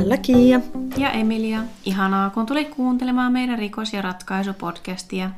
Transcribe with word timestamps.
Täällä 0.00 0.16
Kiia. 0.16 0.60
Ja 0.96 1.10
Emilia. 1.10 1.62
Ihanaa, 1.84 2.30
kun 2.30 2.46
tulit 2.46 2.68
kuuntelemaan 2.68 3.32
meidän 3.32 3.58
rikos- 3.58 3.92
ja 3.92 4.02
ratkaisupodcastia. 4.02 5.30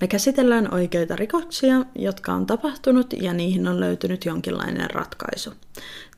Me 0.00 0.06
käsitellään 0.06 0.74
oikeita 0.74 1.16
rikoksia, 1.16 1.84
jotka 1.94 2.32
on 2.32 2.46
tapahtunut 2.46 3.12
ja 3.12 3.32
niihin 3.32 3.68
on 3.68 3.80
löytynyt 3.80 4.24
jonkinlainen 4.24 4.90
ratkaisu. 4.90 5.52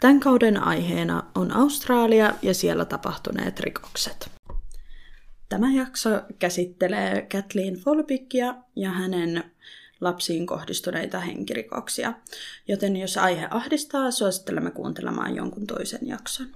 Tämän 0.00 0.20
kauden 0.20 0.62
aiheena 0.62 1.22
on 1.34 1.56
Australia 1.56 2.34
ja 2.42 2.54
siellä 2.54 2.84
tapahtuneet 2.84 3.60
rikokset. 3.60 4.30
Tämä 5.48 5.72
jakso 5.72 6.10
käsittelee 6.38 7.26
Kathleen 7.32 7.74
Folbickia 7.74 8.54
ja 8.76 8.90
hänen 8.90 9.44
lapsiin 10.00 10.46
kohdistuneita 10.46 11.20
henkirikoksia, 11.20 12.12
joten 12.68 12.96
jos 12.96 13.16
aihe 13.16 13.48
ahdistaa, 13.50 14.10
suosittelemme 14.10 14.70
kuuntelemaan 14.70 15.36
jonkun 15.36 15.66
toisen 15.66 16.00
jakson. 16.02 16.46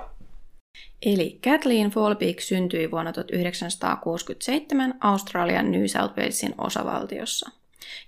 Eli 1.07 1.39
Kathleen 1.45 1.91
Folbig 1.91 2.41
syntyi 2.41 2.91
vuonna 2.91 3.13
1967 3.13 4.95
Australian 5.01 5.71
New 5.71 5.85
South 5.87 6.19
Walesin 6.19 6.55
osavaltiossa. 6.59 7.51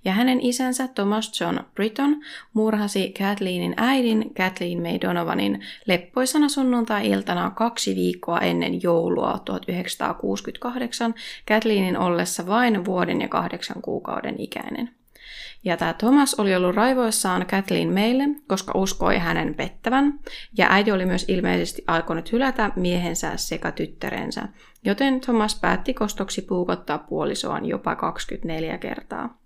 Ja 0.05 0.13
hänen 0.13 0.41
isänsä 0.41 0.89
Thomas 0.89 1.41
John 1.41 1.61
Britton 1.75 2.21
murhasi 2.53 3.15
Kathleenin 3.19 3.75
äidin 3.77 4.35
Kathleen 4.35 4.83
May 4.83 5.01
Donovanin 5.01 5.61
leppoisana 5.87 6.49
sunnuntai-iltana 6.49 7.51
kaksi 7.51 7.97
viikkoa 7.97 8.41
ennen 8.41 8.83
joulua 8.83 9.39
1968 9.45 11.15
Kathleenin 11.49 11.99
ollessa 11.99 12.47
vain 12.47 12.85
vuoden 12.85 13.21
ja 13.21 13.29
kahdeksan 13.29 13.83
kuukauden 13.83 14.41
ikäinen. 14.41 15.02
Ja 15.65 15.77
tämä 15.77 15.93
Thomas 15.93 16.35
oli 16.35 16.55
ollut 16.55 16.75
raivoissaan 16.75 17.47
Kathleen 17.47 17.89
meille, 17.89 18.25
koska 18.47 18.73
uskoi 18.75 19.19
hänen 19.19 19.55
pettävän, 19.55 20.21
ja 20.59 20.67
äiti 20.71 20.93
oli 20.93 21.07
myös 21.07 21.25
ilmeisesti 21.29 21.85
alkanut 21.87 22.33
hylätä 22.33 22.71
miehensä 22.77 23.37
sekä 23.37 23.73
tyttärensä, 23.73 24.49
joten 24.85 25.21
Thomas 25.21 25.61
päätti 25.61 25.95
kostoksi 25.95 26.43
puukottaa 26.43 26.99
puolisoaan 26.99 27.67
jopa 27.67 27.97
24 27.97 28.79
kertaa. 28.79 29.43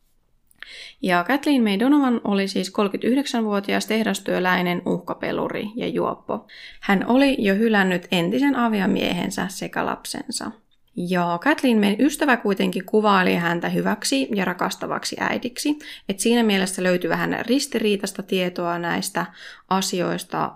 Ja 1.02 1.24
Kathleen 1.24 1.62
May 1.62 1.78
Donovan 1.78 2.20
oli 2.24 2.48
siis 2.48 2.72
39-vuotias 2.72 3.86
tehdastyöläinen, 3.86 4.82
uhkapeluri 4.86 5.66
ja 5.76 5.88
juoppo. 5.88 6.46
Hän 6.80 7.06
oli 7.06 7.36
jo 7.38 7.54
hylännyt 7.54 8.06
entisen 8.10 8.56
aviamiehensä 8.56 9.46
sekä 9.48 9.86
lapsensa. 9.86 10.50
Ja 10.96 11.38
Kathleen, 11.42 12.00
ystävä, 12.00 12.36
kuitenkin 12.36 12.84
kuvaili 12.84 13.34
häntä 13.34 13.68
hyväksi 13.68 14.28
ja 14.34 14.44
rakastavaksi 14.44 15.16
äidiksi. 15.20 15.78
Et 16.08 16.20
siinä 16.20 16.42
mielessä 16.42 16.82
löytyy 16.82 17.10
vähän 17.10 17.38
ristiriitasta 17.46 18.22
tietoa 18.22 18.78
näistä 18.78 19.26
asioista. 19.68 20.52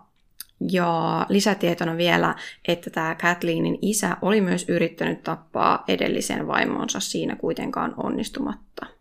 Ja 0.72 1.26
lisätietona 1.28 1.96
vielä, 1.96 2.34
että 2.68 2.90
tämä 2.90 3.14
Kathleenin 3.14 3.78
isä 3.82 4.16
oli 4.22 4.40
myös 4.40 4.68
yrittänyt 4.68 5.22
tappaa 5.22 5.84
edellisen 5.88 6.46
vaimonsa 6.46 7.00
siinä 7.00 7.36
kuitenkaan 7.36 7.94
onnistumatta. 7.96 8.99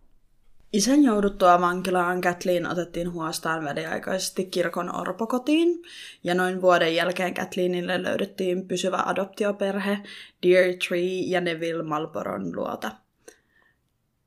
Isän 0.73 1.03
jouduttua 1.03 1.61
vankilaan 1.61 2.21
Kathleen 2.21 2.65
otettiin 2.65 3.11
huostaan 3.13 3.63
väliaikaisesti 3.63 4.45
kirkon 4.45 4.95
orpokotiin, 4.95 5.81
ja 6.23 6.35
noin 6.35 6.61
vuoden 6.61 6.95
jälkeen 6.95 7.33
Kathleenille 7.33 8.03
löydettiin 8.03 8.67
pysyvä 8.67 9.03
adoptioperhe 9.05 9.99
Dear 10.43 10.73
Tree 10.87 11.19
ja 11.25 11.41
Neville 11.41 11.83
Malboron 11.83 12.55
luota. 12.55 12.91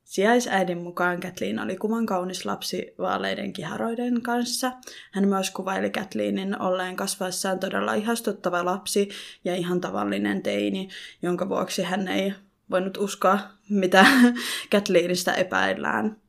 Sijaisäidin 0.03 0.77
mukaan 0.77 1.19
Kathleen 1.19 1.59
oli 1.59 1.75
kuvan 1.75 2.05
kaunis 2.05 2.45
lapsi 2.45 2.93
vaaleiden 2.99 3.53
kiharoiden 3.53 4.21
kanssa. 4.21 4.71
Hän 5.11 5.27
myös 5.27 5.51
kuvaili 5.51 5.89
Kathleenin 5.89 6.61
olleen 6.61 6.95
kasvaessaan 6.95 7.59
todella 7.59 7.93
ihastuttava 7.93 8.65
lapsi 8.65 9.09
ja 9.45 9.55
ihan 9.55 9.81
tavallinen 9.81 10.43
teini, 10.43 10.89
jonka 11.21 11.49
vuoksi 11.49 11.83
hän 11.83 12.07
ei 12.07 12.33
voinut 12.71 12.97
uskoa, 12.97 13.39
mitä 13.69 14.05
Kathleenista 14.71 15.33
epäillään. 15.33 16.22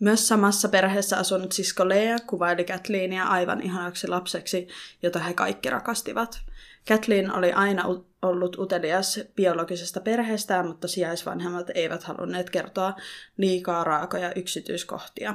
Myös 0.00 0.28
samassa 0.28 0.68
perheessä 0.68 1.16
asunut 1.16 1.52
sisko 1.52 1.88
Lea 1.88 2.18
kuvaili 2.26 2.64
Katleenia 2.64 3.24
aivan 3.24 3.62
ihanaksi 3.62 4.08
lapseksi, 4.08 4.68
jota 5.02 5.18
he 5.18 5.34
kaikki 5.34 5.70
rakastivat. 5.70 6.40
Kathleen 6.88 7.36
oli 7.36 7.52
aina 7.52 7.84
ollut 8.22 8.58
utelias 8.58 9.20
biologisesta 9.36 10.00
perheestään, 10.00 10.66
mutta 10.66 10.88
sijaisvanhemmat 10.88 11.70
eivät 11.74 12.02
halunneet 12.02 12.50
kertoa 12.50 12.96
liikaa 13.36 13.84
raakoja 13.84 14.32
yksityiskohtia. 14.34 15.34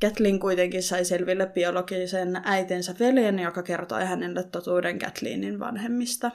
Kathleen 0.00 0.40
kuitenkin 0.40 0.82
sai 0.82 1.04
selville 1.04 1.46
biologisen 1.46 2.40
äitinsä 2.44 2.94
veljen, 3.00 3.38
joka 3.38 3.62
kertoi 3.62 4.04
hänelle 4.04 4.42
totuuden 4.42 4.98
Kathleenin 4.98 5.58
vanhemmista. 5.58 6.30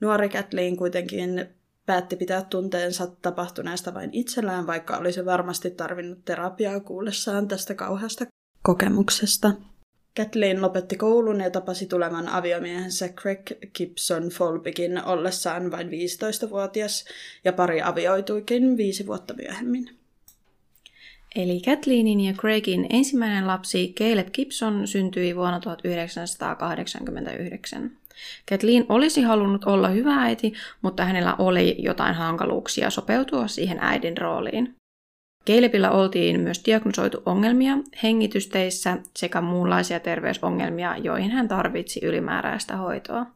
Nuori 0.00 0.28
Kathleen 0.28 0.76
kuitenkin 0.76 1.48
päätti 1.86 2.16
pitää 2.16 2.42
tunteensa 2.42 3.06
tapahtuneesta 3.22 3.94
vain 3.94 4.10
itsellään, 4.12 4.66
vaikka 4.66 4.96
olisi 4.96 5.24
varmasti 5.24 5.70
tarvinnut 5.70 6.24
terapiaa 6.24 6.80
kuullessaan 6.80 7.48
tästä 7.48 7.74
kauheasta 7.74 8.26
kokemuksesta. 8.62 9.52
Kathleen 10.16 10.62
lopetti 10.62 10.96
koulun 10.96 11.40
ja 11.40 11.50
tapasi 11.50 11.86
tulevan 11.86 12.28
aviomiehensä 12.28 13.08
Craig 13.08 13.50
Gibson 13.74 14.28
Folbigin 14.28 15.04
ollessaan 15.04 15.70
vain 15.70 15.88
15-vuotias 15.88 17.04
ja 17.44 17.52
pari 17.52 17.82
avioituikin 17.82 18.76
viisi 18.76 19.06
vuotta 19.06 19.34
myöhemmin. 19.34 19.90
Eli 21.36 21.60
Kathleenin 21.60 22.20
ja 22.20 22.32
Craigin 22.32 22.86
ensimmäinen 22.90 23.46
lapsi 23.46 23.94
Caleb 23.98 24.28
Gibson 24.32 24.86
syntyi 24.86 25.36
vuonna 25.36 25.60
1989. 25.60 27.90
Kathleen 28.50 28.86
olisi 28.88 29.22
halunnut 29.22 29.64
olla 29.64 29.88
hyvä 29.88 30.14
äiti, 30.14 30.52
mutta 30.82 31.04
hänellä 31.04 31.34
oli 31.38 31.76
jotain 31.78 32.14
hankaluuksia 32.14 32.90
sopeutua 32.90 33.48
siihen 33.48 33.78
äidin 33.80 34.18
rooliin. 34.18 34.76
Calebilla 35.46 35.90
oltiin 35.90 36.40
myös 36.40 36.62
diagnosoitu 36.64 37.22
ongelmia 37.26 37.78
hengitysteissä 38.02 38.98
sekä 39.16 39.40
muunlaisia 39.40 40.00
terveysongelmia, 40.00 40.96
joihin 40.96 41.30
hän 41.30 41.48
tarvitsi 41.48 42.00
ylimääräistä 42.04 42.76
hoitoa. 42.76 43.26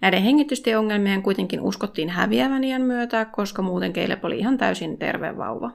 Näiden 0.00 0.22
hengitysteongelmien 0.22 1.22
kuitenkin 1.22 1.60
uskottiin 1.60 2.08
häviävän 2.08 2.64
iän 2.64 2.82
myötä, 2.82 3.24
koska 3.24 3.62
muuten 3.62 3.92
Caleb 3.92 4.24
oli 4.24 4.38
ihan 4.38 4.58
täysin 4.58 4.98
terve 4.98 5.36
vauva. 5.36 5.70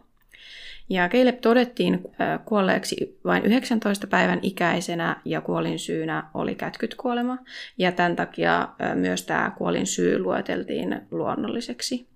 Ja 0.92 1.10
Caleb 1.10 1.40
todettiin 1.42 2.04
kuolleeksi 2.46 3.20
vain 3.26 3.46
19 3.46 4.08
päivän 4.08 4.40
ikäisenä 4.42 5.22
ja 5.26 5.42
kuolin 5.42 5.80
syynä 5.80 6.24
oli 6.34 6.56
kätkytkuolema. 6.56 7.38
Ja 7.78 7.92
tämän 7.92 8.16
takia 8.16 8.70
myös 8.96 9.24
tämä 9.24 9.52
kuolin 9.58 9.88
syy 9.88 10.20
lueteltiin 10.20 11.02
luonnolliseksi. 11.12 12.11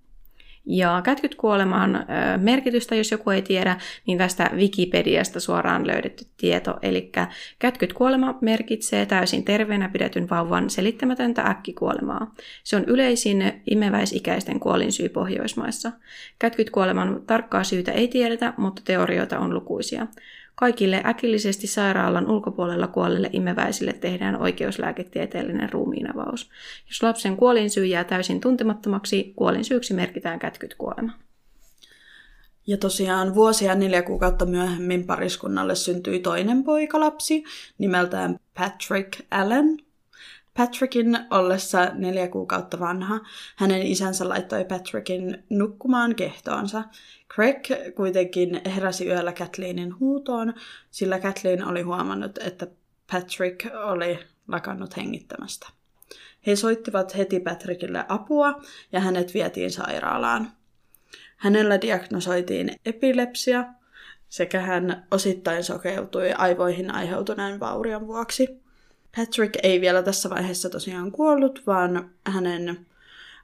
Ja 0.66 1.00
kätkytkuoleman 1.04 2.06
merkitystä, 2.36 2.94
jos 2.94 3.10
joku 3.10 3.30
ei 3.30 3.42
tiedä, 3.42 3.76
niin 4.06 4.18
tästä 4.18 4.50
Wikipediasta 4.54 5.40
suoraan 5.40 5.86
löydetty 5.86 6.24
tieto. 6.36 6.78
Eli 6.82 7.12
kätkytkuolema 7.58 8.38
merkitsee 8.40 9.06
täysin 9.06 9.44
terveenä 9.44 9.88
pidetyn 9.88 10.30
vauvan 10.30 10.70
selittämätöntä 10.70 11.42
äkkikuolemaa. 11.42 12.34
Se 12.64 12.76
on 12.76 12.84
yleisin 12.84 13.62
imeväisikäisten 13.70 14.60
kuolinsyy 14.60 15.08
Pohjoismaissa. 15.08 15.92
Kätkytkuoleman 16.38 17.22
tarkkaa 17.26 17.64
syytä 17.64 17.92
ei 17.92 18.08
tiedetä, 18.08 18.54
mutta 18.56 18.82
teorioita 18.84 19.38
on 19.38 19.54
lukuisia. 19.54 20.06
Kaikille 20.56 21.02
äkillisesti 21.06 21.66
sairaalan 21.66 22.30
ulkopuolella 22.30 22.86
kuolleille 22.86 23.30
imeväisille 23.32 23.92
tehdään 23.92 24.42
oikeuslääketieteellinen 24.42 25.72
ruumiinavaus. 25.72 26.50
Jos 26.88 27.02
lapsen 27.02 27.36
kuolinsyy 27.36 27.86
jää 27.86 28.04
täysin 28.04 28.40
tuntemattomaksi, 28.40 29.32
kuolinsyyksi 29.36 29.94
merkitään 29.94 30.38
kätkytkuolema. 30.38 31.12
Ja 32.66 32.76
tosiaan 32.76 33.34
vuosia 33.34 33.74
neljä 33.74 34.02
kuukautta 34.02 34.46
myöhemmin 34.46 35.06
pariskunnalle 35.06 35.74
syntyi 35.74 36.20
toinen 36.20 36.64
poikalapsi 36.64 37.44
nimeltään 37.78 38.38
Patrick 38.54 39.20
Allen. 39.30 39.76
Patrickin 40.56 41.18
ollessa 41.30 41.90
neljä 41.94 42.28
kuukautta 42.28 42.80
vanha, 42.80 43.20
hänen 43.56 43.82
isänsä 43.82 44.28
laittoi 44.28 44.64
Patrickin 44.64 45.44
nukkumaan 45.50 46.14
kehtoonsa. 46.14 46.84
Craig 47.36 47.94
kuitenkin 47.94 48.60
heräsi 48.74 49.06
yöllä 49.06 49.32
Kathleenin 49.32 50.00
huutoon, 50.00 50.54
sillä 50.90 51.18
Kathleen 51.18 51.68
oli 51.68 51.82
huomannut, 51.82 52.38
että 52.38 52.66
Patrick 53.12 53.66
oli 53.84 54.18
lakannut 54.48 54.96
hengittämästä. 54.96 55.68
He 56.46 56.56
soittivat 56.56 57.16
heti 57.16 57.40
Patrickille 57.40 58.04
apua 58.08 58.60
ja 58.92 59.00
hänet 59.00 59.34
vietiin 59.34 59.70
sairaalaan. 59.70 60.50
Hänellä 61.36 61.80
diagnosoitiin 61.80 62.72
epilepsia 62.84 63.64
sekä 64.28 64.60
hän 64.60 65.06
osittain 65.10 65.64
sokeutui 65.64 66.32
aivoihin 66.32 66.94
aiheutuneen 66.94 67.60
vaurion 67.60 68.06
vuoksi. 68.06 68.62
Patrick 69.16 69.56
ei 69.62 69.80
vielä 69.80 70.02
tässä 70.02 70.30
vaiheessa 70.30 70.70
tosiaan 70.70 71.12
kuollut, 71.12 71.62
vaan 71.66 72.10
hänen 72.26 72.86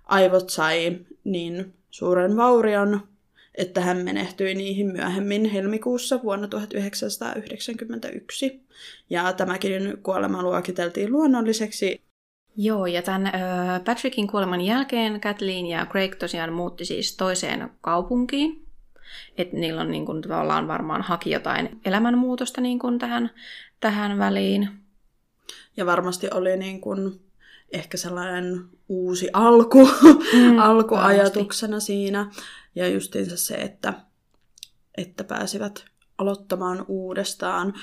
aivot 0.04 0.50
sai 0.50 0.98
niin 1.24 1.74
suuren 1.90 2.36
vaurion, 2.36 3.11
että 3.54 3.80
hän 3.80 3.96
menehtyi 3.96 4.54
niihin 4.54 4.86
myöhemmin 4.86 5.44
helmikuussa 5.44 6.22
vuonna 6.22 6.48
1991. 6.48 8.66
Ja 9.10 9.32
tämäkin 9.32 9.98
kuolema 10.02 10.42
luokiteltiin 10.42 11.12
luonnolliseksi. 11.12 12.02
Joo, 12.56 12.86
ja 12.86 13.02
tämän 13.02 13.26
äh, 13.26 13.84
Patrickin 13.84 14.26
kuoleman 14.26 14.60
jälkeen 14.60 15.20
Kathleen 15.20 15.66
ja 15.66 15.86
Craig 15.86 16.14
tosiaan 16.14 16.52
muutti 16.52 16.84
siis 16.84 17.16
toiseen 17.16 17.70
kaupunkiin. 17.80 18.66
Että 19.38 19.56
niillä 19.56 19.80
on 19.80 19.90
niin 19.90 20.06
kuin, 20.06 20.22
tavallaan 20.22 20.68
varmaan 20.68 21.02
haki 21.02 21.30
jotain 21.30 21.80
elämänmuutosta 21.84 22.60
niin 22.60 22.78
kuin 22.78 22.98
tähän, 22.98 23.30
tähän 23.80 24.18
väliin. 24.18 24.68
Ja 25.76 25.86
varmasti 25.86 26.28
oli 26.34 26.56
niin 26.56 26.80
kuin 26.80 27.20
ehkä 27.72 27.96
sellainen 27.96 28.64
uusi 28.88 29.28
alku, 29.32 29.88
mm, 30.32 30.58
alkuajatuksena 30.68 31.70
varmasti. 31.70 31.86
siinä. 31.86 32.30
Ja 32.74 32.88
justiinsa 32.88 33.36
se, 33.36 33.54
että, 33.54 33.94
että 34.96 35.24
pääsivät 35.24 35.84
aloittamaan 36.18 36.84
uudestaan. 36.88 37.74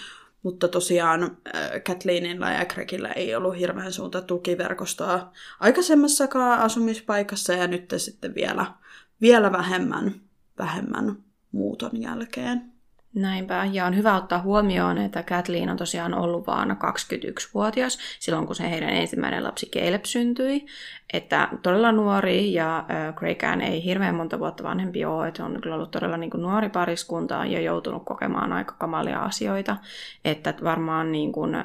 Mutta 0.44 0.68
tosiaan 0.68 1.24
äh, 1.24 1.84
Kathleenilla 1.88 2.50
ja 2.50 2.66
Gregillä 2.66 3.10
ei 3.10 3.36
ollut 3.36 3.58
hirveän 3.58 3.94
suunta 3.94 4.22
tukiverkostoa 4.22 5.32
aikaisemmassakaan 5.60 6.60
asumispaikassa 6.60 7.54
ja 7.54 7.68
nyt 7.68 7.94
sitten 7.98 8.36
vielä, 8.36 8.74
vielä 9.22 9.52
vähemmän, 9.52 10.22
vähemmän 10.58 11.18
muuton 11.52 12.02
jälkeen. 12.02 12.79
Näinpä, 13.16 13.66
ja 13.72 13.86
on 13.86 13.96
hyvä 13.96 14.16
ottaa 14.16 14.42
huomioon, 14.42 14.98
että 14.98 15.24
Kathleen 15.24 15.70
on 15.70 15.78
tosiaan 15.78 16.14
ollut 16.14 16.48
vain 16.48 16.72
21-vuotias 16.72 17.98
silloin, 18.20 18.46
kun 18.46 18.56
se 18.56 18.70
heidän 18.70 18.90
ensimmäinen 18.90 19.44
lapsi 19.44 19.70
Caleb 19.74 20.06
syntyi. 20.06 20.66
Että 21.14 21.50
todella 21.64 21.92
nuori, 21.92 22.54
ja 22.54 22.86
Craigään 23.16 23.62
ei 23.62 23.84
hirveän 23.84 24.16
monta 24.16 24.40
vuotta 24.40 24.64
vanhempi 24.64 25.06
ole, 25.06 25.28
että 25.28 25.46
on 25.46 25.62
kyllä 25.62 25.76
ollut 25.76 25.92
todella 25.92 26.18
niin 26.18 26.30
kuin 26.30 26.42
nuori 26.42 26.70
pariskunta 26.70 27.46
ja 27.46 27.62
joutunut 27.62 28.06
kokemaan 28.06 28.54
aika 28.54 28.76
kamalia 28.78 29.20
asioita. 29.20 29.78
Että 30.26 30.54
varmaan 30.64 31.12
niin 31.12 31.32
kuin, 31.32 31.56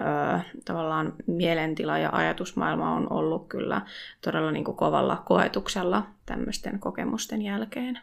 tavallaan 0.64 1.12
mielentila 1.26 1.98
ja 1.98 2.10
ajatusmaailma 2.12 2.92
on 2.92 3.12
ollut 3.12 3.48
kyllä 3.48 3.82
todella 4.20 4.50
niin 4.50 4.64
kuin 4.64 4.76
kovalla 4.76 5.22
koetuksella 5.24 6.02
tämmöisten 6.26 6.78
kokemusten 6.78 7.42
jälkeen. 7.42 7.98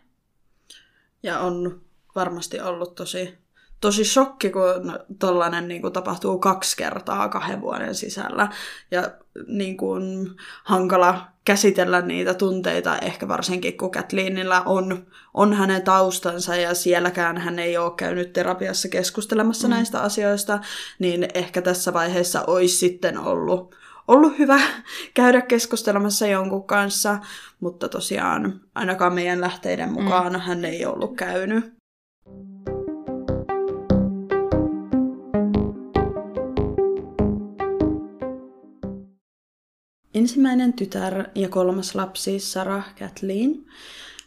Ja 1.23 1.39
on 1.39 1.81
varmasti 2.15 2.59
ollut 2.59 2.95
tosi, 2.95 3.37
tosi 3.81 4.05
shokki, 4.05 4.49
kun 4.49 4.99
tollainen 5.19 5.67
niin 5.67 5.81
kuin, 5.81 5.93
tapahtuu 5.93 6.39
kaksi 6.39 6.77
kertaa 6.77 7.29
kahden 7.29 7.61
vuoden 7.61 7.95
sisällä. 7.95 8.49
Ja 8.91 9.11
niin 9.47 9.77
kuin, 9.77 10.29
hankala 10.63 11.31
käsitellä 11.45 12.01
niitä 12.01 12.33
tunteita, 12.33 12.97
ehkä 12.97 13.27
varsinkin 13.27 13.77
kun 13.77 13.91
Kathleenilla 13.91 14.61
on, 14.61 15.05
on 15.33 15.53
hänen 15.53 15.81
taustansa 15.81 16.55
ja 16.55 16.73
sielläkään 16.73 17.37
hän 17.37 17.59
ei 17.59 17.77
ole 17.77 17.91
käynyt 17.97 18.33
terapiassa 18.33 18.87
keskustelemassa 18.87 19.67
mm. 19.67 19.73
näistä 19.73 20.01
asioista, 20.01 20.59
niin 20.99 21.27
ehkä 21.33 21.61
tässä 21.61 21.93
vaiheessa 21.93 22.43
olisi 22.47 22.77
sitten 22.77 23.17
ollut, 23.17 23.75
ollut 24.07 24.39
hyvä 24.39 24.59
käydä 25.13 25.41
keskustelemassa 25.41 26.27
jonkun 26.27 26.67
kanssa, 26.67 27.17
mutta 27.59 27.89
tosiaan 27.89 28.61
ainakaan 28.75 29.13
meidän 29.13 29.41
lähteiden 29.41 29.91
mukaan 29.91 30.33
mm. 30.33 30.39
hän 30.39 30.65
ei 30.65 30.85
ollut 30.85 31.15
käynyt. 31.15 31.80
Ensimmäinen 40.21 40.73
tytär 40.73 41.25
ja 41.35 41.50
kolmas 41.50 41.95
lapsi, 41.95 42.39
Sarah 42.39 42.95
Kathleen, 43.00 43.65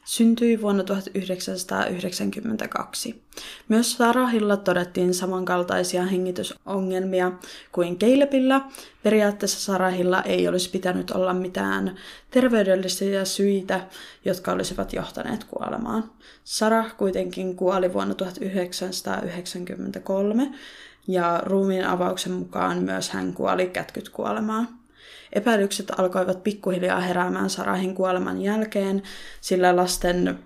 syntyi 0.05 0.62
vuonna 0.62 0.85
1992. 0.85 3.23
Myös 3.69 3.93
Sarahilla 3.93 4.56
todettiin 4.56 5.14
samankaltaisia 5.14 6.05
hengitysongelmia 6.05 7.32
kuin 7.73 7.99
Calebilla. 7.99 8.61
Periaatteessa 9.02 9.61
Sarahilla 9.61 10.23
ei 10.23 10.49
olisi 10.49 10.70
pitänyt 10.70 11.11
olla 11.11 11.35
mitään 11.35 11.97
terveydellisiä 12.31 13.25
syitä, 13.25 13.87
jotka 14.25 14.52
olisivat 14.52 14.93
johtaneet 14.93 15.44
kuolemaan. 15.44 16.11
Sarah 16.44 16.97
kuitenkin 16.97 17.56
kuoli 17.56 17.93
vuonna 17.93 18.14
1993 18.14 20.50
ja 21.08 21.43
ruumiin 21.47 21.87
avauksen 21.87 22.32
mukaan 22.32 22.82
myös 22.82 23.11
hän 23.11 23.32
kuoli 23.32 23.67
kätkyt 23.67 24.08
kuolemaan. 24.08 24.83
Epäilykset 25.34 25.90
alkoivat 25.98 26.44
pikkuhiljaa 26.44 27.00
heräämään 27.00 27.50
Sarahin 27.50 27.94
kuoleman 27.94 28.42
jälkeen, 28.42 29.02
sillä 29.40 29.76
lasten 29.76 30.38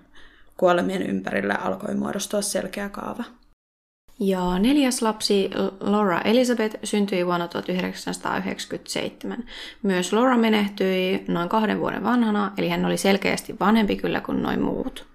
kuolemien 0.57 1.01
ympärille 1.01 1.53
alkoi 1.53 1.95
muodostua 1.95 2.41
selkeä 2.41 2.89
kaava. 2.89 3.23
Ja 4.19 4.59
neljäs 4.59 5.01
lapsi, 5.01 5.49
Laura 5.79 6.21
Elizabeth, 6.21 6.77
syntyi 6.83 7.25
vuonna 7.25 7.47
1997. 7.47 9.43
Myös 9.83 10.13
Laura 10.13 10.37
menehtyi 10.37 11.25
noin 11.27 11.49
kahden 11.49 11.79
vuoden 11.79 12.03
vanhana, 12.03 12.51
eli 12.57 12.69
hän 12.69 12.85
oli 12.85 12.97
selkeästi 12.97 13.55
vanhempi 13.59 13.95
kyllä 13.95 14.21
kuin 14.21 14.43
noin 14.43 14.61
muut. 14.61 15.05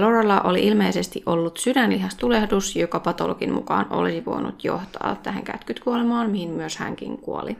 Lauralla 0.00 0.40
oli 0.40 0.66
ilmeisesti 0.66 1.22
ollut 1.26 1.56
sydänlihastulehdus, 1.56 2.76
joka 2.76 3.00
patologin 3.00 3.52
mukaan 3.52 3.86
olisi 3.90 4.24
voinut 4.24 4.64
johtaa 4.64 5.16
tähän 5.22 5.42
kätkytkuolemaan, 5.42 6.30
mihin 6.30 6.50
myös 6.50 6.76
hänkin 6.76 7.18
kuoli. 7.18 7.56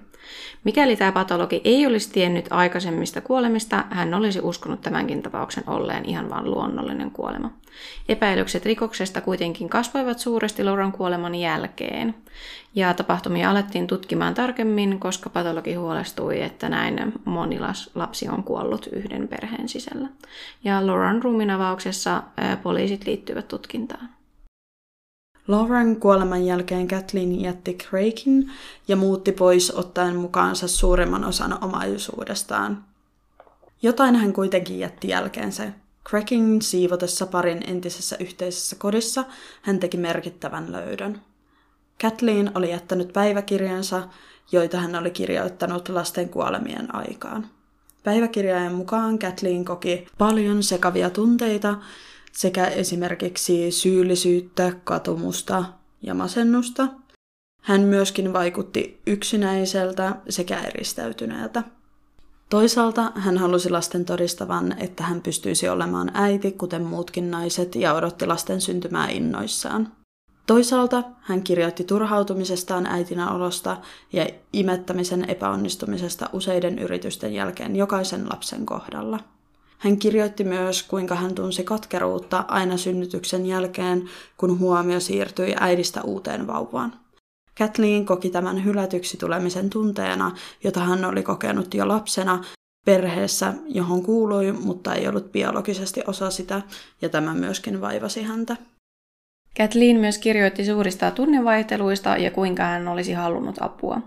Mikäli 0.64 0.96
tämä 0.96 1.12
patologi 1.12 1.60
ei 1.64 1.86
olisi 1.86 2.12
tiennyt 2.12 2.46
aikaisemmista 2.50 3.20
kuolemista, 3.20 3.84
hän 3.90 4.14
olisi 4.14 4.40
uskonut 4.40 4.80
tämänkin 4.80 5.22
tapauksen 5.22 5.64
olleen 5.66 6.04
ihan 6.04 6.30
vain 6.30 6.50
luonnollinen 6.50 7.10
kuolema. 7.10 7.50
Epäilykset 8.08 8.64
rikoksesta 8.64 9.20
kuitenkin 9.20 9.68
kasvoivat 9.68 10.18
suuresti 10.18 10.64
Lauran 10.64 10.92
kuoleman 10.92 11.34
jälkeen, 11.34 12.14
ja 12.74 12.94
tapahtumia 12.94 13.50
alettiin 13.50 13.86
tutkimaan 13.86 14.34
tarkemmin, 14.34 15.00
koska 15.00 15.30
patologi 15.30 15.74
huolestui, 15.74 16.42
että 16.42 16.68
näin 16.68 17.12
moni 17.24 17.58
lapsi 17.94 18.28
on 18.28 18.44
kuollut 18.44 18.86
yhden 18.92 19.28
perheen 19.28 19.68
sisällä. 19.68 20.08
Ja 20.64 20.86
Lauran 20.86 21.22
ruuminavauksessa 21.22 22.22
poliisit 22.62 23.06
liittyvät 23.06 23.48
tutkintaan. 23.48 24.08
Lauren 25.48 25.96
kuoleman 26.00 26.46
jälkeen 26.46 26.88
Kathleen 26.88 27.40
jätti 27.40 27.74
Craigin 27.74 28.50
ja 28.88 28.96
muutti 28.96 29.32
pois 29.32 29.70
ottaen 29.70 30.16
mukaansa 30.16 30.68
suurimman 30.68 31.24
osan 31.24 31.64
omaisuudestaan. 31.64 32.84
Jotain 33.82 34.16
hän 34.16 34.32
kuitenkin 34.32 34.78
jätti 34.78 35.08
jälkeensä. 35.08 35.72
Craigin 36.08 36.62
siivotessa 36.62 37.26
parin 37.26 37.62
entisessä 37.66 38.16
yhteisessä 38.20 38.76
kodissa 38.76 39.24
hän 39.62 39.80
teki 39.80 39.96
merkittävän 39.96 40.72
löydön. 40.72 41.20
Kathleen 42.00 42.50
oli 42.54 42.70
jättänyt 42.70 43.12
päiväkirjansa, 43.12 44.08
joita 44.52 44.78
hän 44.78 44.96
oli 44.96 45.10
kirjoittanut 45.10 45.88
lasten 45.88 46.28
kuolemien 46.28 46.94
aikaan. 46.94 47.46
Päiväkirjojen 48.02 48.74
mukaan 48.74 49.18
Kathleen 49.18 49.64
koki 49.64 50.06
paljon 50.18 50.62
sekavia 50.62 51.10
tunteita 51.10 51.74
sekä 52.36 52.66
esimerkiksi 52.66 53.70
syyllisyyttä, 53.70 54.72
katumusta 54.84 55.64
ja 56.02 56.14
masennusta. 56.14 56.88
Hän 57.62 57.80
myöskin 57.80 58.32
vaikutti 58.32 59.00
yksinäiseltä 59.06 60.16
sekä 60.28 60.60
eristäytyneeltä. 60.60 61.62
Toisaalta 62.50 63.12
hän 63.14 63.38
halusi 63.38 63.70
lasten 63.70 64.04
todistavan, 64.04 64.76
että 64.78 65.04
hän 65.04 65.20
pystyisi 65.20 65.68
olemaan 65.68 66.10
äiti, 66.14 66.52
kuten 66.52 66.82
muutkin 66.82 67.30
naiset, 67.30 67.74
ja 67.74 67.94
odotti 67.94 68.26
lasten 68.26 68.60
syntymää 68.60 69.08
innoissaan. 69.08 69.92
Toisaalta 70.46 71.02
hän 71.20 71.42
kirjoitti 71.42 71.84
turhautumisestaan 71.84 72.86
äitinä 72.86 73.30
olosta 73.30 73.76
ja 74.12 74.26
imettämisen 74.52 75.30
epäonnistumisesta 75.30 76.30
useiden 76.32 76.78
yritysten 76.78 77.34
jälkeen 77.34 77.76
jokaisen 77.76 78.28
lapsen 78.28 78.66
kohdalla. 78.66 79.20
Hän 79.78 79.98
kirjoitti 79.98 80.44
myös, 80.44 80.82
kuinka 80.82 81.14
hän 81.14 81.34
tunsi 81.34 81.64
katkeruutta 81.64 82.44
aina 82.48 82.76
synnytyksen 82.76 83.46
jälkeen, 83.46 84.08
kun 84.36 84.58
huomio 84.58 85.00
siirtyi 85.00 85.54
äidistä 85.60 86.02
uuteen 86.02 86.46
vauvaan. 86.46 87.00
Kathleen 87.58 88.06
koki 88.06 88.30
tämän 88.30 88.64
hylätyksi 88.64 89.16
tulemisen 89.16 89.70
tunteena, 89.70 90.32
jota 90.64 90.80
hän 90.80 91.04
oli 91.04 91.22
kokenut 91.22 91.74
jo 91.74 91.88
lapsena 91.88 92.44
perheessä, 92.86 93.54
johon 93.66 94.02
kuului, 94.02 94.52
mutta 94.52 94.94
ei 94.94 95.08
ollut 95.08 95.32
biologisesti 95.32 96.02
osa 96.06 96.30
sitä, 96.30 96.62
ja 97.02 97.08
tämä 97.08 97.34
myöskin 97.34 97.80
vaivasi 97.80 98.22
häntä. 98.22 98.56
Kathleen 99.56 99.96
myös 99.96 100.18
kirjoitti 100.18 100.64
suurista 100.64 101.10
tunnevaihteluista 101.10 102.16
ja 102.16 102.30
kuinka 102.30 102.62
hän 102.62 102.88
olisi 102.88 103.12
halunnut 103.12 103.56
apua. 103.60 104.00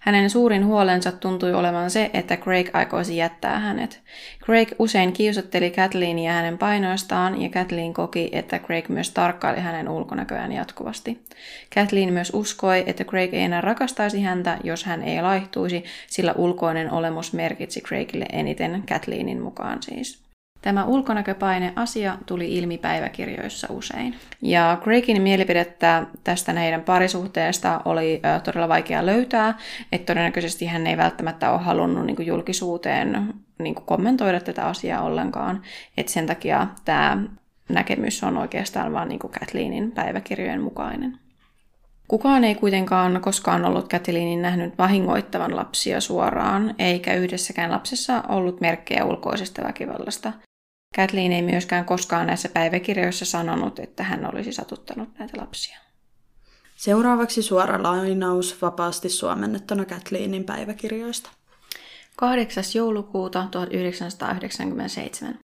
Hänen 0.00 0.30
suurin 0.30 0.66
huolensa 0.66 1.12
tuntui 1.12 1.54
olevan 1.54 1.90
se, 1.90 2.10
että 2.14 2.36
Craig 2.36 2.70
aikoisi 2.72 3.16
jättää 3.16 3.58
hänet. 3.58 4.00
Craig 4.44 4.68
usein 4.78 5.12
kiusotteli 5.12 5.70
Kathleenia 5.70 6.32
hänen 6.32 6.58
painoistaan 6.58 7.42
ja 7.42 7.48
Kathleen 7.48 7.94
koki, 7.94 8.28
että 8.32 8.58
Craig 8.58 8.88
myös 8.88 9.10
tarkkaili 9.10 9.60
hänen 9.60 9.88
ulkonäköään 9.88 10.52
jatkuvasti. 10.52 11.20
Kathleen 11.74 12.12
myös 12.12 12.30
uskoi, 12.34 12.84
että 12.86 13.04
Craig 13.04 13.34
ei 13.34 13.42
enää 13.42 13.60
rakastaisi 13.60 14.22
häntä, 14.22 14.58
jos 14.64 14.84
hän 14.84 15.02
ei 15.02 15.22
laihtuisi, 15.22 15.84
sillä 16.06 16.32
ulkoinen 16.32 16.92
olemus 16.92 17.32
merkitsi 17.32 17.80
Craigille 17.80 18.26
eniten 18.32 18.82
Kathleenin 18.88 19.42
mukaan 19.42 19.78
siis. 19.82 20.29
Tämä 20.62 20.84
ulkonäköpaine 20.84 21.72
asia 21.76 22.18
tuli 22.26 22.56
ilmi 22.56 22.78
päiväkirjoissa 22.78 23.66
usein. 23.70 24.14
Ja 24.42 24.78
Craigin 24.82 25.22
mielipidettä 25.22 26.06
tästä 26.24 26.52
heidän 26.52 26.82
parisuhteesta 26.82 27.80
oli 27.84 28.22
todella 28.44 28.68
vaikea 28.68 29.06
löytää, 29.06 29.58
että 29.92 30.06
todennäköisesti 30.06 30.66
hän 30.66 30.86
ei 30.86 30.96
välttämättä 30.96 31.50
ole 31.50 31.60
halunnut 31.60 32.06
niin 32.06 32.26
julkisuuteen 32.26 33.34
niin 33.58 33.74
kommentoida 33.74 34.40
tätä 34.40 34.64
asiaa 34.66 35.02
ollenkaan. 35.02 35.62
että 35.96 36.12
sen 36.12 36.26
takia 36.26 36.66
tämä 36.84 37.18
näkemys 37.68 38.24
on 38.24 38.36
oikeastaan 38.36 38.92
vain 38.92 39.08
niin 39.08 39.18
Kathleenin 39.18 39.92
päiväkirjojen 39.92 40.62
mukainen. 40.62 41.18
Kukaan 42.08 42.44
ei 42.44 42.54
kuitenkaan 42.54 43.20
koskaan 43.20 43.64
ollut 43.64 43.88
Kathleenin 43.88 44.42
nähnyt 44.42 44.78
vahingoittavan 44.78 45.56
lapsia 45.56 46.00
suoraan, 46.00 46.74
eikä 46.78 47.14
yhdessäkään 47.14 47.70
lapsessa 47.70 48.22
ollut 48.28 48.60
merkkejä 48.60 49.04
ulkoisesta 49.04 49.62
väkivallasta. 49.62 50.32
Kathleen 50.96 51.32
ei 51.32 51.42
myöskään 51.42 51.84
koskaan 51.84 52.26
näissä 52.26 52.48
päiväkirjoissa 52.48 53.24
sanonut, 53.24 53.78
että 53.78 54.02
hän 54.02 54.30
olisi 54.32 54.52
satuttanut 54.52 55.08
näitä 55.18 55.40
lapsia. 55.40 55.78
Seuraavaksi 56.76 57.42
suora 57.42 57.82
lainaus 57.82 58.62
vapaasti 58.62 59.08
suomennettuna 59.08 59.84
Kathleenin 59.84 60.44
päiväkirjoista. 60.44 61.30
8. 62.16 62.64
joulukuuta 62.74 63.46
1997. 63.50 65.38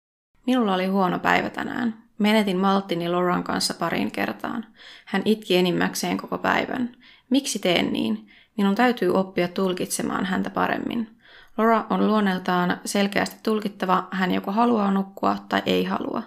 Minulla 0.46 0.74
oli 0.74 0.86
huono 0.86 1.18
päivä 1.18 1.50
tänään. 1.50 2.04
Menetin 2.18 2.56
malttini 2.56 3.08
Loran 3.08 3.44
kanssa 3.44 3.74
pariin 3.74 4.10
kertaan. 4.10 4.66
Hän 5.04 5.22
itki 5.24 5.56
enimmäkseen 5.56 6.16
koko 6.16 6.38
päivän. 6.38 6.96
Miksi 7.30 7.58
teen 7.58 7.92
niin? 7.92 8.30
Minun 8.56 8.74
täytyy 8.74 9.14
oppia 9.14 9.48
tulkitsemaan 9.48 10.24
häntä 10.24 10.50
paremmin. 10.50 11.16
Laura 11.58 11.86
on 11.90 12.06
luonneeltaan 12.06 12.80
selkeästi 12.84 13.36
tulkittava, 13.42 14.08
hän 14.10 14.30
joko 14.30 14.52
haluaa 14.52 14.90
nukkua 14.90 15.36
tai 15.48 15.62
ei 15.66 15.84
halua. 15.84 16.22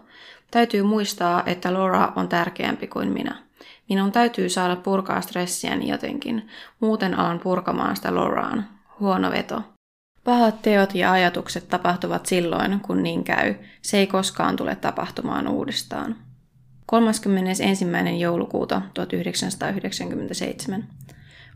Täytyy 0.51 0.83
muistaa, 0.83 1.43
että 1.45 1.73
Laura 1.73 2.13
on 2.15 2.27
tärkeämpi 2.27 2.87
kuin 2.87 3.11
minä. 3.11 3.35
Minun 3.89 4.11
täytyy 4.11 4.49
saada 4.49 4.75
purkaa 4.75 5.21
stressiäni 5.21 5.89
jotenkin, 5.89 6.47
muuten 6.79 7.19
alan 7.19 7.39
purkamaan 7.39 7.95
sitä 7.95 8.15
Lauraan. 8.15 8.65
Huono 8.99 9.31
veto. 9.31 9.61
Pahat 10.23 10.61
teot 10.61 10.95
ja 10.95 11.11
ajatukset 11.11 11.67
tapahtuvat 11.67 12.25
silloin, 12.25 12.79
kun 12.79 13.03
niin 13.03 13.23
käy. 13.23 13.55
Se 13.81 13.97
ei 13.97 14.07
koskaan 14.07 14.55
tule 14.55 14.75
tapahtumaan 14.75 15.47
uudestaan. 15.47 16.15
31. 16.85 17.63
joulukuuta 18.19 18.81
1997. 18.93 20.87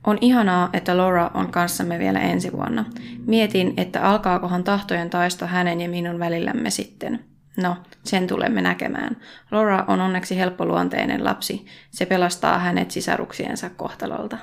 On 0.07 0.17
ihanaa, 0.21 0.69
että 0.73 0.97
Laura 0.97 1.31
on 1.33 1.51
kanssamme 1.51 1.99
vielä 1.99 2.19
ensi 2.19 2.51
vuonna. 2.51 2.85
Mietin, 3.25 3.73
että 3.77 4.01
alkaakohan 4.09 4.63
tahtojen 4.63 5.09
taisto 5.09 5.47
hänen 5.47 5.81
ja 5.81 5.89
minun 5.89 6.19
välillämme 6.19 6.69
sitten. 6.69 7.25
No, 7.57 7.77
sen 8.03 8.27
tulemme 8.27 8.61
näkemään. 8.61 9.17
Laura 9.51 9.85
on 9.87 10.01
onneksi 10.01 10.37
helppoluonteinen 10.37 11.23
lapsi. 11.23 11.65
Se 11.91 12.05
pelastaa 12.05 12.59
hänet 12.59 12.91
sisaruksiensa 12.91 13.69
kohtalolta. 13.69 14.37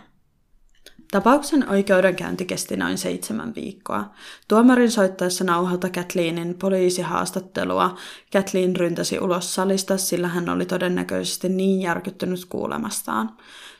Tapauksen 1.10 1.68
oikeudenkäynti 1.68 2.44
kesti 2.44 2.76
noin 2.76 2.98
seitsemän 2.98 3.54
viikkoa. 3.54 4.10
Tuomarin 4.48 4.90
soittaessa 4.90 5.44
nauhalta 5.44 5.90
Kathleenin 5.90 6.54
poliisihaastattelua 6.58 7.96
Kathleen 8.32 8.76
ryntäsi 8.76 9.18
ulos 9.18 9.54
salista, 9.54 9.96
sillä 9.96 10.28
hän 10.28 10.48
oli 10.48 10.66
todennäköisesti 10.66 11.48
niin 11.48 11.80
järkyttynyt 11.80 12.44
kuulemastaan. 12.44 13.36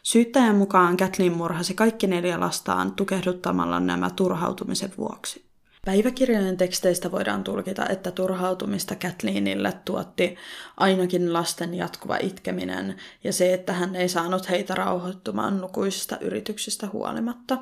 Syyttäjän 0.09 0.57
mukaan 0.57 0.97
Kathleen 0.97 1.37
murhasi 1.37 1.75
kaikki 1.75 2.07
neljä 2.07 2.41
lastaan 2.41 2.93
tukehduttamalla 2.93 3.81
nämä 3.81 4.11
turhautumisen 4.11 4.93
vuoksi. 4.99 5.45
Päiväkirjojen 5.85 6.57
teksteistä 6.57 7.11
voidaan 7.11 7.45
tulkita, 7.45 7.87
että 7.88 8.11
turhautumista 8.11 8.95
Kathleenille 8.95 9.73
tuotti 9.85 10.37
ainakin 10.77 11.33
lasten 11.33 11.75
jatkuva 11.75 12.17
itkeminen 12.17 12.97
ja 13.25 13.33
se, 13.33 13.55
että 13.55 13.73
hän 13.73 13.97
ei 13.97 14.09
saanut 14.09 14.50
heitä 14.50 14.75
rauhoittumaan 14.75 15.61
lukuisista 15.61 16.19
yrityksistä 16.21 16.88
huolimatta. 16.93 17.59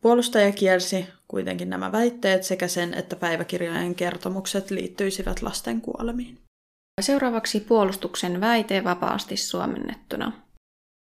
Puolustaja 0.00 0.52
kielsi 0.52 1.06
kuitenkin 1.28 1.70
nämä 1.70 1.92
väitteet 1.92 2.44
sekä 2.44 2.68
sen, 2.68 2.94
että 2.94 3.16
päiväkirjojen 3.16 3.94
kertomukset 3.94 4.70
liittyisivät 4.70 5.42
lasten 5.42 5.80
kuolemiin. 5.80 6.38
Seuraavaksi 7.00 7.60
puolustuksen 7.60 8.40
väite 8.40 8.84
vapaasti 8.84 9.36
suomennettuna. 9.36 10.43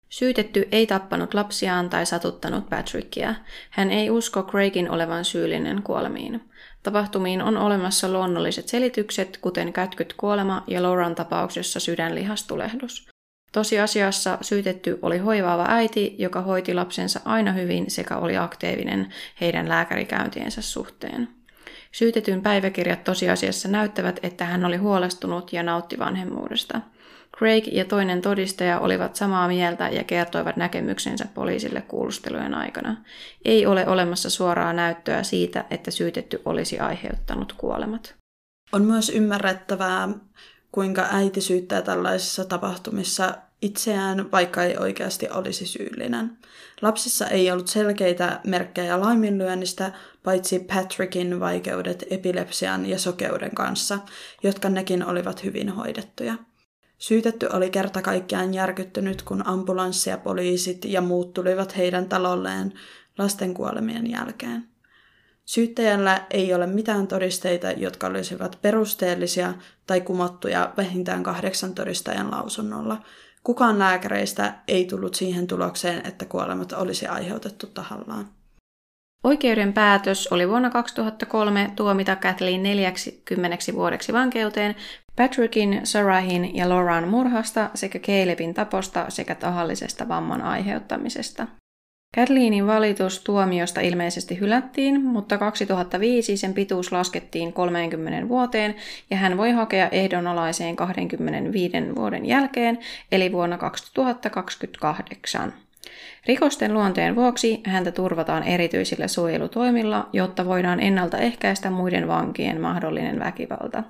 Syytetty 0.10 0.68
ei 0.72 0.88
tappanut 0.88 1.34
lapsiaan 1.34 1.90
tai 1.90 2.06
satuttanut 2.06 2.70
Patrickia. 2.70 3.36
Hän 3.70 3.92
ei 3.92 4.10
usko 4.10 4.44
Craigin 4.44 4.92
olevan 4.92 5.26
syyllinen 5.26 5.84
kuolemiin. 5.84 6.42
Tapahtumiin 6.84 7.42
on 7.42 7.58
olemassa 7.58 8.10
luonnolliset 8.10 8.68
selitykset, 8.68 9.38
kuten 9.42 9.74
kätkyt 9.74 10.14
kuolema 10.14 10.64
ja 10.68 10.84
Lauran 10.84 11.16
tapauksessa 11.16 11.80
sydänlihastulehdus. 11.80 13.10
Tosiasiassa 13.52 14.38
syytetty 14.42 15.00
oli 15.02 15.18
hoivaava 15.18 15.66
äiti, 15.68 16.16
joka 16.18 16.42
hoiti 16.42 16.74
lapsensa 16.74 17.20
aina 17.26 17.52
hyvin 17.52 17.92
sekä 17.92 18.18
oli 18.18 18.38
aktiivinen 18.38 19.14
heidän 19.42 19.70
lääkärikäyntiensä 19.70 20.62
suhteen. 20.62 21.28
Syytetyn 21.92 22.42
päiväkirjat 22.42 23.04
tosiasiassa 23.04 23.68
näyttävät, 23.68 24.20
että 24.24 24.46
hän 24.46 24.66
oli 24.66 24.78
huolestunut 24.78 25.54
ja 25.54 25.64
nautti 25.64 26.00
vanhemmuudesta– 26.00 26.82
Craig 27.40 27.68
ja 27.72 27.86
toinen 27.86 28.22
todistaja 28.22 28.80
olivat 28.80 29.16
samaa 29.16 29.48
mieltä 29.48 29.90
ja 29.90 30.04
kertoivat 30.04 30.58
näkemyksensä 30.58 31.26
poliisille 31.34 31.82
kuulustelujen 31.82 32.54
aikana. 32.54 32.98
Ei 33.46 33.66
ole 33.66 33.88
olemassa 33.88 34.30
suoraa 34.30 34.74
näyttöä 34.74 35.24
siitä, 35.24 35.66
että 35.70 35.92
syytetty 35.92 36.42
olisi 36.46 36.80
aiheuttanut 36.80 37.54
kuolemat. 37.54 38.16
On 38.72 38.84
myös 38.84 39.10
ymmärrettävää, 39.10 40.10
kuinka 40.72 41.08
äiti 41.12 41.42
syyttää 41.42 41.82
tällaisissa 41.82 42.46
tapahtumissa 42.46 43.36
itseään, 43.62 44.32
vaikka 44.32 44.64
ei 44.64 44.78
oikeasti 44.78 45.30
olisi 45.30 45.66
syyllinen. 45.66 46.38
Lapsissa 46.82 47.28
ei 47.28 47.52
ollut 47.52 47.68
selkeitä 47.68 48.40
merkkejä 48.48 49.00
laiminlyönnistä, 49.00 49.92
paitsi 50.24 50.60
Patrickin 50.60 51.40
vaikeudet 51.40 52.04
epilepsian 52.10 52.86
ja 52.86 53.00
sokeuden 53.00 53.56
kanssa, 53.56 54.00
jotka 54.44 54.70
nekin 54.70 55.06
olivat 55.06 55.44
hyvin 55.44 55.70
hoidettuja. 55.70 56.36
Syytetty 57.00 57.48
oli 57.54 57.70
kerta 57.70 58.02
kaikkiaan 58.02 58.54
järkyttynyt, 58.54 59.22
kun 59.22 59.48
ambulanssi 59.48 60.10
ja 60.10 60.18
poliisit 60.18 60.86
ja 60.86 61.02
muut 61.02 61.34
tulivat 61.34 61.78
heidän 61.78 62.10
talolleen 62.10 62.74
lasten 63.18 63.54
kuolemien 63.54 64.12
jälkeen. 64.12 64.70
Syyttäjällä 65.46 66.26
ei 66.30 66.54
ole 66.54 66.68
mitään 66.68 67.08
todisteita, 67.08 67.72
jotka 67.72 68.08
olisivat 68.08 68.60
perusteellisia 68.62 69.54
tai 69.88 70.02
kumottuja 70.02 70.74
vähintään 70.78 71.24
kahdeksan 71.24 71.76
todistajan 71.76 72.32
lausunnolla. 72.32 72.98
Kukaan 73.44 73.80
lääkäreistä 73.80 74.54
ei 74.68 74.86
tullut 74.86 75.16
siihen 75.16 75.48
tulokseen, 75.48 76.08
että 76.08 76.26
kuolemat 76.26 76.72
olisi 76.72 77.08
aiheutettu 77.08 77.68
tahallaan. 77.68 78.28
Oikeuden 79.24 79.74
päätös 79.74 80.28
oli 80.28 80.50
vuonna 80.50 80.70
2003 80.70 81.72
tuomita 81.76 82.16
Kathleen 82.16 82.64
40 82.64 83.58
vuodeksi 83.74 84.14
vankeuteen 84.14 84.76
Patrickin, 85.20 85.82
Sarahin 85.84 86.56
ja 86.56 86.70
Lauran 86.70 87.08
murhasta 87.08 87.70
sekä 87.76 88.00
Calebin 88.00 88.54
taposta 88.54 89.06
sekä 89.10 89.36
tahallisesta 89.36 90.08
vamman 90.08 90.42
aiheuttamisesta. 90.42 91.48
Kathleenin 92.16 92.68
valitus 92.68 93.20
tuomiosta 93.24 93.82
ilmeisesti 93.82 94.40
hylättiin, 94.40 95.02
mutta 95.02 95.38
2005 95.38 96.38
sen 96.38 96.54
pituus 96.54 96.92
laskettiin 96.92 97.54
30 97.54 98.28
vuoteen 98.28 98.76
ja 99.10 99.18
hän 99.18 99.38
voi 99.38 99.52
hakea 99.52 99.90
ehdonalaiseen 99.90 100.76
25 100.76 101.74
vuoden 101.96 102.26
jälkeen, 102.26 102.80
eli 103.12 103.32
vuonna 103.32 103.58
2028. 103.58 105.54
Rikosten 106.26 106.74
luonteen 106.74 107.16
vuoksi 107.16 107.62
häntä 107.66 107.92
turvataan 107.92 108.44
erityisillä 108.44 109.08
suojelutoimilla, 109.08 110.10
jotta 110.14 110.46
voidaan 110.46 110.80
ennaltaehkäistä 110.80 111.70
muiden 111.70 112.08
vankien 112.08 112.62
mahdollinen 112.62 113.20
väkivalta. 113.20 113.84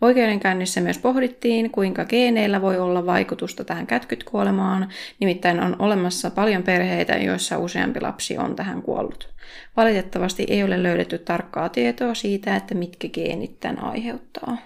Oikeudenkäynnissä 0.00 0.80
myös 0.80 0.98
pohdittiin, 0.98 1.70
kuinka 1.70 2.04
geeneillä 2.04 2.62
voi 2.62 2.78
olla 2.78 3.06
vaikutusta 3.06 3.64
tähän 3.64 3.86
kätkytkuolemaan, 3.86 4.88
nimittäin 5.20 5.60
on 5.60 5.76
olemassa 5.78 6.30
paljon 6.30 6.62
perheitä, 6.62 7.16
joissa 7.16 7.58
useampi 7.58 8.00
lapsi 8.00 8.38
on 8.38 8.56
tähän 8.56 8.82
kuollut. 8.82 9.28
Valitettavasti 9.76 10.46
ei 10.48 10.64
ole 10.64 10.82
löydetty 10.82 11.18
tarkkaa 11.18 11.68
tietoa 11.68 12.14
siitä, 12.14 12.56
että 12.56 12.74
mitkä 12.74 13.08
geenit 13.08 13.60
tämän 13.60 13.84
aiheuttaa. 13.84 14.58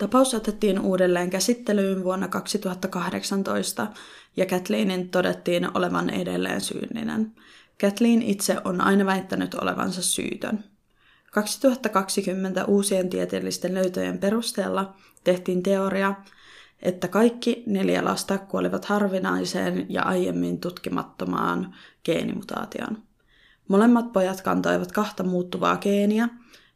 Tapaus 0.00 0.34
otettiin 0.34 0.80
uudelleen 0.80 1.30
käsittelyyn 1.30 2.04
vuonna 2.04 2.28
2018 2.28 3.86
ja 4.36 4.46
Kathleenin 4.46 5.08
todettiin 5.10 5.68
olevan 5.76 6.10
edelleen 6.10 6.60
syyllinen. 6.60 7.32
Kathleen 7.80 8.22
itse 8.22 8.56
on 8.64 8.80
aina 8.80 9.06
väittänyt 9.06 9.54
olevansa 9.54 10.02
syytön. 10.02 10.64
2020 11.32 12.64
uusien 12.64 13.10
tieteellisten 13.10 13.74
löytöjen 13.74 14.18
perusteella 14.18 14.94
tehtiin 15.24 15.62
teoria, 15.62 16.14
että 16.82 17.08
kaikki 17.08 17.62
neljä 17.66 18.04
lasta 18.04 18.38
kuolivat 18.38 18.84
harvinaiseen 18.84 19.86
ja 19.88 20.02
aiemmin 20.02 20.60
tutkimattomaan 20.60 21.74
geenimutaatioon. 22.04 23.02
Molemmat 23.68 24.12
pojat 24.12 24.40
kantoivat 24.40 24.92
kahta 24.92 25.22
muuttuvaa 25.22 25.76
geeniä, 25.76 26.28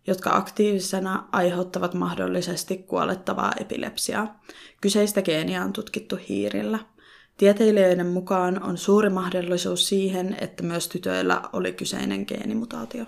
jotka 0.06 0.36
aktiivisena 0.36 1.28
aiheuttavat 1.32 1.94
mahdollisesti 1.94 2.78
kuolettavaa 2.78 3.52
epilepsiaa. 3.60 4.40
Kyseistä 4.80 5.22
geeniä 5.22 5.64
on 5.64 5.72
tutkittu 5.72 6.18
hiirillä. 6.28 6.78
Tieteilijöiden 7.36 8.06
mukaan 8.06 8.62
on 8.62 8.78
suuri 8.78 9.10
mahdollisuus 9.10 9.88
siihen, 9.88 10.36
että 10.40 10.62
myös 10.62 10.88
tytöillä 10.88 11.42
oli 11.52 11.72
kyseinen 11.72 12.24
geenimutaatio. 12.28 13.04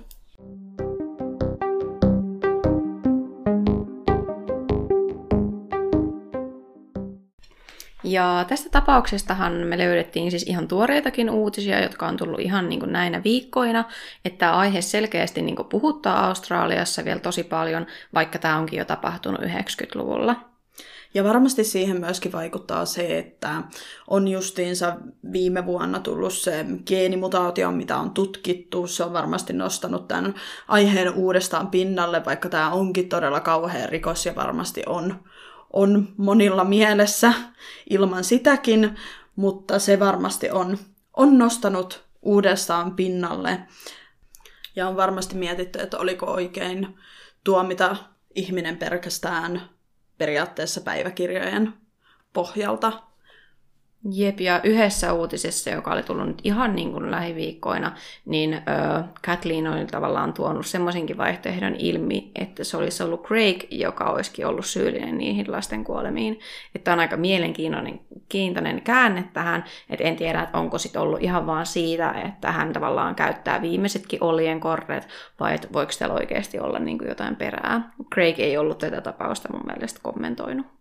Ja 8.07 8.45
tästä 8.49 8.71
tapauksestahan 8.71 9.53
me 9.53 9.79
löydettiin 9.79 10.31
siis 10.31 10.43
ihan 10.43 10.69
tuoreitakin 10.69 11.31
uutisia, 11.31 11.83
jotka 11.83 12.07
on 12.07 12.17
tullut 12.17 12.41
ihan 12.41 12.69
niin 12.69 12.81
kuin 12.81 12.93
näinä 12.93 13.23
viikkoina, 13.25 13.85
että 14.25 14.39
tämä 14.39 14.53
aihe 14.53 14.81
selkeästi 14.81 15.43
niin 15.43 15.57
kuin 15.57 15.69
puhuttaa 15.69 16.27
Australiassa 16.27 17.05
vielä 17.05 17.21
tosi 17.21 17.45
paljon, 17.45 17.87
vaikka 18.15 18.39
tämä 18.39 18.59
onkin 18.59 18.79
jo 18.79 18.85
tapahtunut 18.85 19.41
90-luvulla. 19.41 20.37
Ja 21.15 21.25
varmasti 21.25 21.65
siihen 21.65 22.01
myöskin 22.01 22.33
vaikuttaa 22.33 22.85
se, 22.85 23.19
että 23.19 23.63
on 24.09 24.29
justiinsa 24.29 24.97
viime 25.33 25.67
vuonna 25.67 26.01
tullut 26.01 26.33
se 26.33 26.67
geenimutaatio, 26.87 27.71
mitä 27.71 27.97
on 27.97 28.11
tutkittu. 28.11 28.87
Se 28.87 29.05
on 29.05 29.13
varmasti 29.13 29.53
nostanut 29.53 30.09
tämän 30.09 30.35
aiheen 30.69 31.15
uudestaan 31.15 31.69
pinnalle, 31.69 32.25
vaikka 32.25 32.49
tämä 32.49 32.71
onkin 32.71 33.09
todella 33.09 33.41
kauhea 33.41 33.87
rikos 33.87 34.27
ja 34.27 34.35
varmasti 34.35 34.83
on 34.87 35.15
on 35.73 36.09
monilla 36.17 36.65
mielessä 36.65 37.33
ilman 37.91 38.25
sitäkin, 38.25 38.97
mutta 39.37 39.79
se 39.79 40.01
varmasti 40.01 40.51
on, 40.51 40.79
on 41.17 41.39
nostanut 41.39 42.05
uudestaan 42.23 42.97
pinnalle. 42.97 43.61
Ja 44.77 44.89
on 44.89 44.97
varmasti 44.97 45.35
mietitty, 45.35 45.79
että 45.79 45.99
oliko 45.99 46.27
oikein 46.27 46.99
tuomita 47.45 47.97
ihminen 48.35 48.77
pelkästään 48.77 49.63
periaatteessa 50.19 50.81
päiväkirjojen 50.81 51.73
pohjalta 52.33 53.06
Jep, 54.13 54.41
ja 54.41 54.61
yhdessä 54.65 55.13
uutisessa, 55.13 55.71
joka 55.71 55.93
oli 55.93 56.03
tullut 56.03 56.27
nyt 56.27 56.41
ihan 56.45 56.77
niin 56.77 56.93
kuin 56.93 57.11
lähiviikkoina, 57.11 57.93
niin 58.25 58.55
äh, 58.55 59.05
Kathleen 59.27 59.67
oli 59.67 59.87
tavallaan 59.87 60.33
tuonut 60.33 60.67
semmoisenkin 60.67 61.19
vaihtoehdon 61.19 61.77
ilmi, 61.79 62.31
että 62.35 62.65
se 62.65 62.77
olisi 62.77 63.03
ollut 63.03 63.27
Craig, 63.27 63.65
joka 63.71 64.05
olisikin 64.05 64.47
ollut 64.47 64.67
syyllinen 64.67 65.19
niihin 65.19 65.53
lasten 65.53 65.85
kuolemiin. 65.85 66.41
Että 66.75 66.93
on 66.93 67.01
aika 67.01 67.17
mielenkiintoinen 67.17 68.01
kiintoinen 68.29 68.83
käänne 68.83 69.25
tähän, 69.33 69.65
että 69.91 70.05
en 70.05 70.17
tiedä, 70.17 70.43
että 70.43 70.59
onko 70.59 70.79
sitten 70.79 71.03
ollut 71.03 71.23
ihan 71.23 71.47
vaan 71.47 71.67
siitä, 71.67 72.11
että 72.11 72.53
hän 72.53 72.73
tavallaan 72.73 73.15
käyttää 73.15 73.63
viimeisetkin 73.63 74.23
olien 74.23 74.61
korret, 74.61 75.09
vai 75.41 75.55
että 75.55 75.69
voiko 75.73 75.93
täällä 75.99 76.15
oikeasti 76.15 76.59
olla 76.59 76.79
niin 76.79 76.99
kuin 76.99 77.09
jotain 77.09 77.37
perää. 77.37 77.91
Craig 78.15 78.39
ei 78.39 78.57
ollut 78.57 78.79
tätä 78.79 79.01
tapausta 79.01 79.53
mun 79.53 79.67
mielestä 79.67 80.01
kommentoinut. 80.03 80.76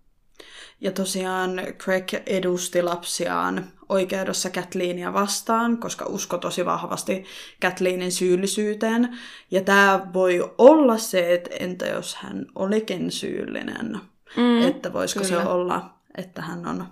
Ja 0.86 0.92
tosiaan 0.92 1.62
Craig 1.78 2.14
edusti 2.26 2.82
lapsiaan 2.82 3.72
oikeudessa 3.90 4.50
Kathleenia 4.50 5.14
vastaan, 5.14 5.78
koska 5.78 6.06
usko 6.06 6.38
tosi 6.38 6.66
vahvasti 6.66 7.26
Kathleenin 7.62 8.12
syyllisyyteen. 8.12 9.18
Ja 9.52 9.62
tämä 9.62 10.08
voi 10.14 10.54
olla 10.58 10.98
se, 10.98 11.34
että 11.34 11.50
entä 11.60 11.86
jos 11.86 12.16
hän 12.16 12.46
olikin 12.56 13.12
syyllinen. 13.12 14.00
Mm, 14.38 14.62
että 14.62 14.94
voisiko 14.94 15.26
kyllä. 15.26 15.44
se 15.44 15.50
olla, 15.50 15.94
että 16.18 16.42
hän 16.42 16.68
on 16.68 16.88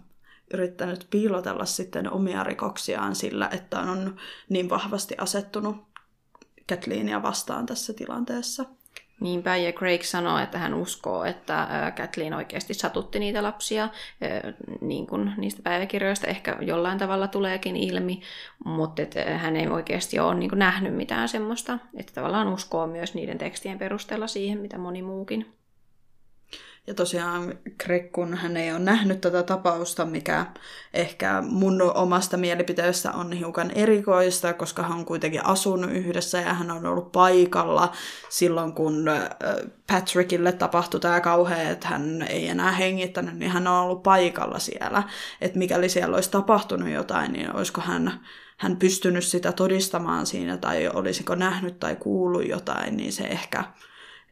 yrittänyt 0.54 1.08
piilotella 1.10 1.66
sitten 1.66 2.12
omia 2.12 2.44
rikoksiaan 2.44 3.16
sillä, 3.16 3.50
että 3.52 3.80
on 3.80 4.16
niin 4.50 4.70
vahvasti 4.70 5.16
asettunut 5.18 5.76
Kathleenia 6.70 7.24
vastaan 7.24 7.66
tässä 7.66 7.94
tilanteessa. 7.94 8.66
Niinpä, 9.24 9.58
ja 9.58 9.72
Craig 9.72 10.04
sanoo, 10.04 10.38
että 10.40 10.58
hän 10.58 10.74
uskoo, 10.74 11.24
että 11.24 11.68
Kathleen 11.98 12.34
oikeasti 12.34 12.74
satutti 12.74 13.20
niitä 13.20 13.44
lapsia, 13.44 13.90
niin 14.82 15.08
kuin 15.08 15.34
niistä 15.38 15.62
päiväkirjoista 15.64 16.28
ehkä 16.28 16.58
jollain 16.62 16.98
tavalla 16.98 17.28
tuleekin 17.28 17.76
ilmi, 17.76 18.22
mutta 18.66 19.02
että 19.02 19.38
hän 19.38 19.56
ei 19.56 19.68
oikeasti 19.68 20.20
ole 20.20 20.36
niin 20.36 20.50
kuin 20.50 20.60
nähnyt 20.60 20.96
mitään 20.96 21.30
semmoista, 21.30 21.80
että 21.98 22.14
tavallaan 22.14 22.48
uskoo 22.48 22.88
myös 22.88 23.14
niiden 23.14 23.38
tekstien 23.38 23.80
perusteella 23.80 24.28
siihen, 24.28 24.60
mitä 24.60 24.78
moni 24.78 25.02
muukin. 25.02 25.63
Ja 26.88 26.94
tosiaan 26.94 27.60
Greg, 27.84 28.12
kun 28.12 28.34
hän 28.34 28.58
ei 28.58 28.72
ole 28.72 28.80
nähnyt 28.80 29.22
tätä 29.22 29.44
tapausta, 29.44 30.06
mikä 30.06 30.46
ehkä 30.94 31.42
mun 31.42 31.82
omasta 31.82 32.38
mielipiteestä 32.38 33.12
on 33.12 33.32
hiukan 33.32 33.72
erikoista, 33.72 34.54
koska 34.54 34.84
hän 34.84 34.92
on 34.92 35.06
kuitenkin 35.06 35.46
asunut 35.46 35.92
yhdessä 35.92 36.38
ja 36.38 36.54
hän 36.54 36.72
on 36.72 36.86
ollut 36.86 37.12
paikalla 37.12 37.92
silloin, 38.30 38.74
kun 38.74 39.06
Patrickille 39.88 40.52
tapahtui 40.52 41.00
tämä 41.00 41.22
kauhea, 41.22 41.70
että 41.70 41.88
hän 41.88 42.22
ei 42.22 42.48
enää 42.48 42.72
hengittänyt, 42.72 43.36
niin 43.36 43.52
hän 43.52 43.68
on 43.68 43.84
ollut 43.84 44.04
paikalla 44.04 44.60
siellä. 44.60 45.04
Että 45.42 45.60
mikäli 45.60 45.90
siellä 45.90 46.16
olisi 46.16 46.32
tapahtunut 46.32 46.90
jotain, 46.90 47.34
niin 47.34 47.56
olisiko 47.56 47.82
hän, 47.82 48.20
hän 48.58 48.78
pystynyt 48.78 49.24
sitä 49.24 49.52
todistamaan 49.52 50.26
siinä, 50.26 50.58
tai 50.58 50.88
olisiko 50.88 51.36
nähnyt 51.36 51.80
tai 51.80 51.96
kuullut 51.96 52.48
jotain, 52.48 52.98
niin 52.98 53.14
se 53.14 53.24
ehkä, 53.24 53.64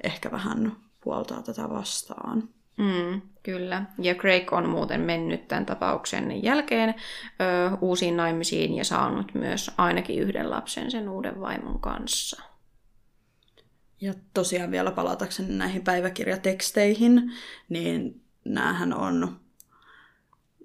ehkä 0.04 0.32
vähän 0.32 0.76
puoltaa 1.04 1.42
tätä 1.42 1.70
vastaan. 1.70 2.50
Mm, 2.78 3.22
kyllä. 3.44 3.84
Ja 4.00 4.16
Craig 4.16 4.54
on 4.54 4.70
muuten 4.70 5.02
mennyt 5.02 5.48
tämän 5.48 5.66
tapauksen 5.66 6.44
jälkeen 6.44 6.90
ö, 6.90 7.78
uusiin 7.82 8.18
naimisiin 8.18 8.74
ja 8.74 8.86
saanut 8.86 9.34
myös 9.34 9.72
ainakin 9.78 10.20
yhden 10.20 10.50
lapsen 10.50 10.92
sen 10.92 11.10
uuden 11.10 11.42
vaimon 11.42 11.80
kanssa. 11.80 12.42
Ja 14.02 14.14
tosiaan 14.34 14.72
vielä 14.72 14.92
palatakseni 14.92 15.56
näihin 15.56 15.84
päiväkirjateksteihin, 15.84 17.32
niin 17.70 18.22
näähän 18.46 18.94
on 18.94 19.40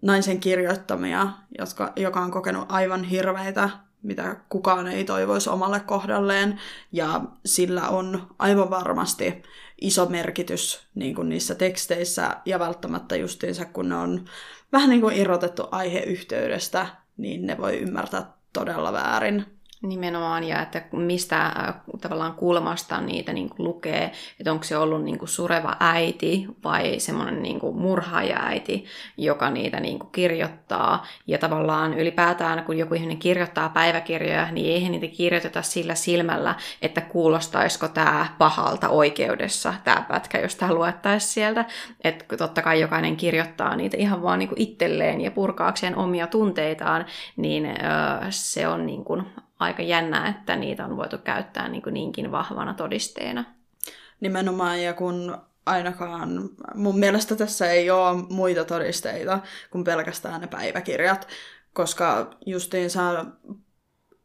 naisen 0.03 0.41
kirjoittamia, 0.41 1.29
jotka, 1.59 1.93
joka 1.97 2.21
on 2.21 2.31
kokenut 2.31 2.67
aivan 2.69 3.05
hirveitä 3.05 3.71
mitä 4.07 4.37
kukaan 4.49 4.87
ei 4.87 5.05
toivoisi 5.05 5.51
omalle 5.51 5.81
kohdalleen, 5.81 6.61
ja 6.93 7.21
sillä 7.45 7.89
on 7.89 8.27
aivan 8.39 8.71
varmasti 8.71 9.43
iso 9.81 10.07
merkitys 10.07 10.87
niin 10.95 11.15
kuin 11.15 11.29
niissä 11.29 11.55
teksteissä, 11.55 12.37
ja 12.45 12.59
välttämättä 12.59 13.17
justiinsa, 13.17 13.65
kun 13.65 13.89
ne 13.89 13.97
on 13.97 14.25
vähän 14.73 14.91
niin 14.91 15.01
kuin 15.01 15.17
irrotettu 15.17 15.69
aiheyhteydestä, 15.71 16.87
niin 17.17 17.47
ne 17.47 17.59
voi 17.59 17.79
ymmärtää 17.79 18.33
todella 18.53 18.93
väärin. 18.93 19.56
Nimenomaan, 19.87 20.45
ja 20.45 20.63
että 20.63 20.83
mistä 20.93 21.47
äh, 21.47 21.75
tavallaan 22.01 22.35
kulmasta 22.35 23.01
niitä 23.01 23.33
niin 23.33 23.49
kuin 23.49 23.67
lukee, 23.67 24.13
että 24.41 24.53
onko 24.53 24.65
se 24.65 24.77
ollut 24.77 25.05
niin 25.05 25.19
kuin 25.19 25.29
sureva 25.29 25.77
äiti 25.81 26.47
vai 26.65 27.01
semmoinen 27.01 27.43
niin 27.43 27.61
kuin 27.61 27.77
murhaaja-äiti, 27.77 28.85
joka 29.17 29.51
niitä 29.51 29.81
niin 29.81 29.99
kuin 29.99 30.11
kirjoittaa. 30.13 31.07
Ja 31.27 31.39
tavallaan 31.39 31.95
ylipäätään, 31.95 32.65
kun 32.65 32.79
joku 32.79 32.95
ihminen 32.95 33.19
kirjoittaa 33.19 33.69
päiväkirjoja, 33.69 34.53
niin 34.53 34.75
eihän 34.75 34.93
niitä 34.93 35.17
kirjoiteta 35.17 35.63
sillä 35.63 35.95
silmällä, 35.95 36.55
että 36.83 37.01
kuulostaisiko 37.01 37.89
tämä 37.89 38.27
pahalta 38.39 38.89
oikeudessa, 38.89 39.75
tämä 39.85 40.05
pätkä, 40.09 40.41
jos 40.41 40.57
tämä 40.57 40.75
luettaisiin 40.75 41.33
sieltä. 41.33 41.65
Että 42.05 42.37
totta 42.37 42.63
kai 42.63 42.81
jokainen 42.81 43.17
kirjoittaa 43.17 43.77
niitä 43.77 43.97
ihan 43.97 44.23
vaan 44.23 44.39
niin 44.39 44.49
kuin 44.49 44.61
itselleen 44.61 45.21
ja 45.21 45.31
purkaakseen 45.31 45.97
omia 45.97 46.27
tunteitaan, 46.27 47.07
niin 47.37 47.67
öö, 47.67 47.77
se 48.31 48.69
on 48.69 48.87
niin 48.87 49.05
kuin 49.05 49.27
aika 49.59 49.83
jännää, 49.83 50.29
että 50.29 50.57
niitä 50.57 50.85
on 50.85 50.97
voitu 50.97 51.19
käyttää 51.19 51.69
niin 51.69 51.83
kuin 51.83 51.95
niinkin 51.95 52.33
vahvana 52.33 52.75
todisteena. 52.75 53.45
Nimenomaan, 54.21 54.83
ja 54.83 54.95
kun 54.95 55.39
ainakaan 55.67 56.51
mun 56.75 56.99
mielestä 56.99 57.37
tässä 57.37 57.71
ei 57.71 57.91
ole 57.91 58.25
muita 58.31 58.65
todisteita 58.65 59.41
kuin 59.71 59.85
pelkästään 59.85 60.41
ne 60.41 60.47
päiväkirjat, 60.47 61.29
koska 61.73 62.31
justiinsa 62.47 63.25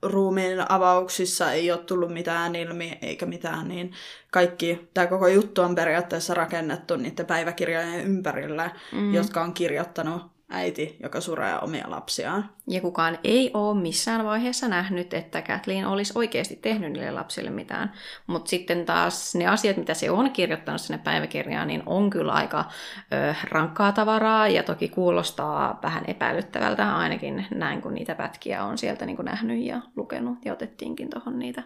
ruumiin 0.04 0.72
avauksissa 0.72 1.52
ei 1.52 1.72
ole 1.72 1.80
tullut 1.80 2.14
mitään 2.14 2.56
ilmi 2.56 2.98
eikä 3.02 3.26
mitään, 3.26 3.68
niin 3.68 3.94
kaikki, 4.32 4.90
tämä 4.94 5.08
koko 5.08 5.28
juttu 5.28 5.62
on 5.62 5.76
periaatteessa 5.76 6.34
rakennettu 6.34 6.96
niiden 6.96 7.26
päiväkirjojen 7.26 8.06
ympärillä, 8.06 8.70
mm. 8.92 9.14
jotka 9.14 9.42
on 9.42 9.54
kirjoittanut 9.54 10.31
äiti, 10.52 10.98
joka 11.04 11.22
suree 11.22 11.60
omia 11.62 11.90
lapsiaan. 11.90 12.50
Ja 12.68 12.82
kukaan 12.82 13.18
ei 13.24 13.52
ole 13.54 13.82
missään 13.82 14.26
vaiheessa 14.26 14.68
nähnyt, 14.68 15.14
että 15.14 15.42
Kathleen 15.42 15.88
olisi 15.88 16.14
oikeasti 16.16 16.56
tehnyt 16.56 16.92
niille 16.92 17.12
lapsille 17.12 17.50
mitään. 17.50 17.94
Mutta 18.28 18.50
sitten 18.50 18.86
taas 18.86 19.36
ne 19.36 19.48
asiat, 19.48 19.78
mitä 19.78 19.94
se 19.94 20.12
on 20.12 20.32
kirjoittanut 20.32 20.82
sinne 20.82 20.98
päiväkirjaan, 21.04 21.68
niin 21.68 21.84
on 21.86 22.10
kyllä 22.10 22.34
aika 22.34 22.66
ö, 23.14 23.36
rankkaa 23.50 23.92
tavaraa 23.92 24.48
ja 24.48 24.64
toki 24.64 24.90
kuulostaa 24.90 25.80
vähän 25.84 26.04
epäilyttävältä, 26.08 26.96
ainakin 26.98 27.48
näin 27.56 27.82
kun 27.82 27.94
niitä 27.94 28.16
pätkiä 28.16 28.64
on 28.64 28.78
sieltä 28.78 29.06
niin 29.06 29.16
kuin 29.16 29.26
nähnyt 29.26 29.64
ja 29.64 29.82
lukenut 29.96 30.38
ja 30.46 30.54
otettiinkin 30.54 31.10
tuohon 31.10 31.40
niitä 31.40 31.64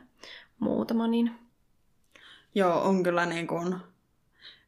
muutama. 0.59 1.07
Niin... 1.07 1.31
Joo, 2.55 2.81
on 2.81 3.03
kyllä 3.03 3.25
niin 3.25 3.47
kuin, 3.47 3.75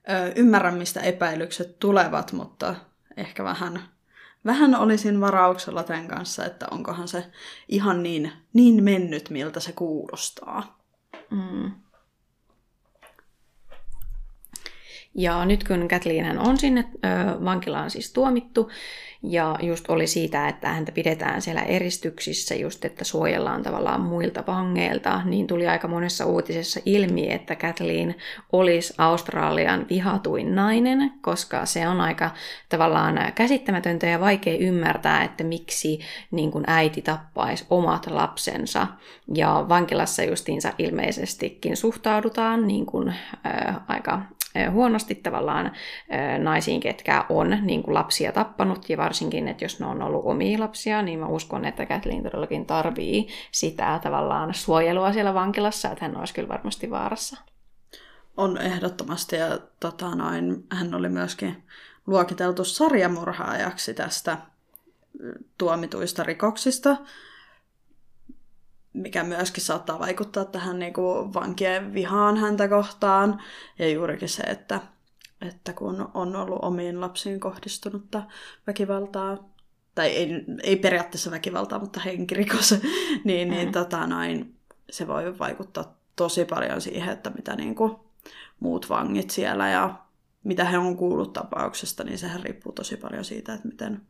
ö, 0.10 0.32
ymmärrän 0.36 0.77
mistä 0.77 0.99
epäilykset 0.99 1.80
tulevat, 1.80 2.34
mutta 2.34 2.75
ehkä 3.17 3.43
vähän 3.43 3.82
vähän 4.45 4.76
olisin 4.76 5.21
varauksella 5.21 5.84
tämän 5.84 6.08
kanssa, 6.08 6.45
että 6.45 6.67
onkohan 6.71 7.08
se 7.08 7.32
ihan 7.69 8.04
niin, 8.04 8.32
niin 8.54 8.84
mennyt, 8.84 9.30
miltä 9.30 9.60
se 9.60 9.71
kuulostaa. 9.71 10.78
Mm. 11.32 11.71
Ja 15.17 15.45
nyt 15.45 15.67
kun 15.67 15.88
Kathleen 15.88 16.39
on 16.39 16.58
sinne 16.58 16.86
ö, 16.95 17.45
vankilaan 17.45 17.89
siis 17.89 18.13
tuomittu, 18.13 18.69
ja 19.23 19.56
just 19.62 19.89
oli 19.89 20.08
siitä, 20.08 20.47
että 20.47 20.69
häntä 20.69 20.91
pidetään 20.91 21.41
siellä 21.41 21.62
eristyksissä 21.62 22.56
just, 22.56 22.86
että 22.86 23.03
suojellaan 23.03 23.63
tavallaan 23.63 24.01
muilta 24.01 24.43
vangeilta, 24.47 25.21
niin 25.25 25.47
tuli 25.47 25.67
aika 25.67 25.88
monessa 25.88 26.25
uutisessa 26.25 26.80
ilmi, 26.86 27.32
että 27.32 27.56
Kathleen 27.56 28.15
olisi 28.51 28.93
Australian 28.97 29.86
vihatuin 29.89 30.56
nainen, 30.56 31.12
koska 31.21 31.65
se 31.65 31.88
on 31.88 32.01
aika 32.01 32.32
tavallaan 32.69 33.19
käsittämätöntä 33.36 34.08
ja 34.08 34.19
vaikea 34.19 34.58
ymmärtää, 34.58 35.23
että 35.23 35.43
miksi 35.43 35.99
niin 36.32 36.51
kuin 36.51 36.63
äiti 36.67 37.01
tappaisi 37.01 37.65
omat 37.69 38.08
lapsensa. 38.08 38.88
Ja 39.36 39.65
vankilassa 39.69 40.23
justiinsa 40.23 40.73
ilmeisestikin 40.77 41.77
suhtaudutaan 41.77 42.67
niin 42.67 42.86
kuin, 42.86 43.08
äh, 43.10 43.75
aika 43.88 44.21
huonosti 44.71 45.15
tavallaan 45.15 45.71
naisiin, 46.38 46.79
ketkä 46.79 47.25
on 47.29 47.57
niin 47.62 47.83
kuin 47.83 47.93
lapsia 47.93 48.31
tappanut, 48.31 48.89
ja 48.89 48.97
varsinkin, 48.97 49.47
että 49.47 49.65
jos 49.65 49.79
ne 49.79 49.86
on 49.86 50.01
ollut 50.01 50.25
omia 50.25 50.60
lapsia, 50.60 51.01
niin 51.01 51.19
mä 51.19 51.27
uskon, 51.27 51.65
että 51.65 51.86
Kathleen 51.86 52.23
todellakin 52.23 52.65
tarvii 52.65 53.27
sitä 53.51 53.99
tavallaan 54.03 54.53
suojelua 54.53 55.13
siellä 55.13 55.33
vankilassa, 55.33 55.91
että 55.91 56.05
hän 56.05 56.17
olisi 56.17 56.33
kyllä 56.33 56.49
varmasti 56.49 56.89
vaarassa. 56.89 57.38
On 58.38 58.57
ehdottomasti, 58.57 59.36
ja 59.36 59.57
tota 59.79 60.15
noin, 60.15 60.63
hän 60.71 60.93
oli 60.93 61.10
myöskin 61.10 61.63
luokiteltu 62.07 62.63
sarjamurhaajaksi 62.63 63.93
tästä 63.93 64.38
tuomituista 65.57 66.23
rikoksista, 66.23 66.97
mikä 68.97 69.23
myöskin 69.23 69.63
saattaa 69.63 69.99
vaikuttaa 69.99 70.45
tähän 70.45 70.79
niin 70.79 70.93
kuin 70.93 71.33
vankien 71.33 71.93
vihaan 71.93 72.38
häntä 72.38 72.67
kohtaan. 72.67 73.41
Ja 73.79 73.89
juurikin 73.89 74.29
se, 74.29 74.43
että, 74.43 74.79
että 75.41 75.73
kun 75.73 76.12
on 76.13 76.36
ollut 76.36 76.60
omiin 76.62 77.01
lapsiin 77.01 77.39
kohdistunutta 77.39 78.23
väkivaltaa, 78.67 79.49
tai 79.95 80.07
ei, 80.07 80.45
ei 80.63 80.75
periaatteessa 80.75 81.31
väkivaltaa, 81.31 81.79
mutta 81.79 81.99
henkirikos, 81.99 82.71
niin, 83.23 83.49
niin 83.49 83.67
mm. 83.67 83.71
tota, 83.71 84.07
noin, 84.07 84.55
se 84.89 85.07
voi 85.07 85.39
vaikuttaa 85.39 85.97
tosi 86.15 86.45
paljon 86.45 86.81
siihen, 86.81 87.13
että 87.13 87.29
mitä 87.29 87.55
niin 87.55 87.75
kuin, 87.75 87.95
muut 88.60 88.89
vangit 88.89 89.29
siellä 89.29 89.69
ja 89.69 89.95
mitä 90.43 90.65
he 90.65 90.77
on 90.77 90.97
kuullut 90.97 91.33
tapauksesta, 91.33 92.03
niin 92.03 92.17
sehän 92.17 92.43
riippuu 92.43 92.73
tosi 92.73 92.97
paljon 92.97 93.25
siitä, 93.25 93.53
että 93.53 93.67
miten, 93.67 94.01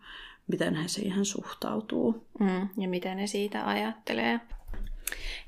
miten 0.47 0.75
he 0.75 0.87
siihen 0.87 1.25
suhtautuu. 1.25 2.27
Mm, 2.39 2.69
ja 2.77 2.87
miten 2.87 3.17
ne 3.17 3.27
siitä 3.27 3.67
ajattelee. 3.67 4.39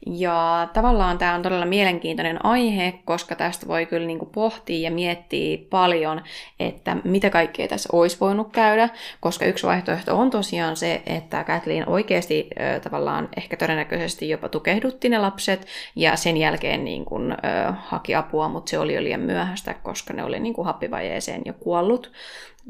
Ja 0.06 0.70
tavallaan 0.74 1.18
tämä 1.18 1.36
on 1.36 1.42
todella 1.42 1.66
mielenkiintoinen 1.66 2.46
aihe, 2.46 2.94
koska 3.06 3.36
tästä 3.36 3.68
voi 3.68 3.86
kyllä 3.86 4.08
niin 4.08 4.20
kuin 4.20 4.32
pohtia 4.32 4.80
ja 4.80 4.92
miettiä 4.92 5.58
paljon, 5.70 6.22
että 6.60 6.98
mitä 7.04 7.30
kaikkea 7.30 7.68
tässä 7.68 7.90
olisi 7.92 8.18
voinut 8.20 8.52
käydä, 8.52 8.90
koska 9.20 9.46
yksi 9.46 9.68
vaihtoehto 9.68 10.18
on 10.18 10.30
tosiaan 10.30 10.76
se, 10.76 11.02
että 11.06 11.44
Kathleen 11.44 11.90
oikeasti 11.90 12.48
tavallaan 12.84 13.30
ehkä 13.38 13.58
todennäköisesti 13.58 14.30
jopa 14.30 14.50
tukehdutti 14.50 15.10
ne 15.10 15.18
lapset 15.18 15.68
ja 15.96 16.16
sen 16.16 16.38
jälkeen 16.38 16.86
niin 16.86 17.06
kuin, 17.06 17.32
äh, 17.32 17.76
haki 17.80 18.16
apua, 18.16 18.50
mutta 18.50 18.70
se 18.70 18.80
oli 18.80 18.96
jo 18.96 19.04
liian 19.04 19.22
myöhäistä, 19.22 19.74
koska 19.74 20.14
ne 20.14 20.24
oli 20.24 20.40
niin 20.40 20.54
kuin 20.54 20.66
happivajeeseen 20.66 21.42
jo 21.46 21.54
kuollut. 21.54 22.12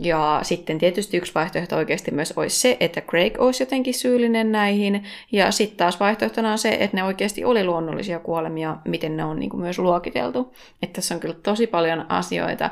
Ja 0.02 0.40
sitten 0.44 0.78
tietysti 0.78 1.18
yksi 1.18 1.36
vaihtoehto 1.36 1.76
oikeasti 1.76 2.12
myös 2.12 2.34
olisi 2.36 2.60
se, 2.60 2.78
että 2.80 3.02
Craig 3.02 3.42
olisi 3.42 3.64
jotenkin 3.64 3.94
syyllinen 3.94 4.52
näihin. 4.52 5.04
Ja 5.32 5.52
sitten 5.52 5.78
taas 5.78 6.00
vaihtoehtona 6.00 6.52
on 6.52 6.58
se, 6.58 6.70
että 6.70 6.98
ne 6.98 7.04
oikeasti 7.04 7.46
oli 7.46 7.64
luonnollisia 7.64 8.20
kuolemia, 8.20 8.78
miten 8.86 9.18
ne 9.18 9.24
on 9.24 9.40
niin 9.40 9.50
kuin 9.50 9.62
myös 9.62 9.80
luokiteltu. 9.80 10.54
Että 10.84 10.94
tässä 10.94 11.16
on 11.16 11.22
kyllä 11.22 11.36
tosi 11.44 11.68
paljon 11.68 12.06
asioita, 12.10 12.70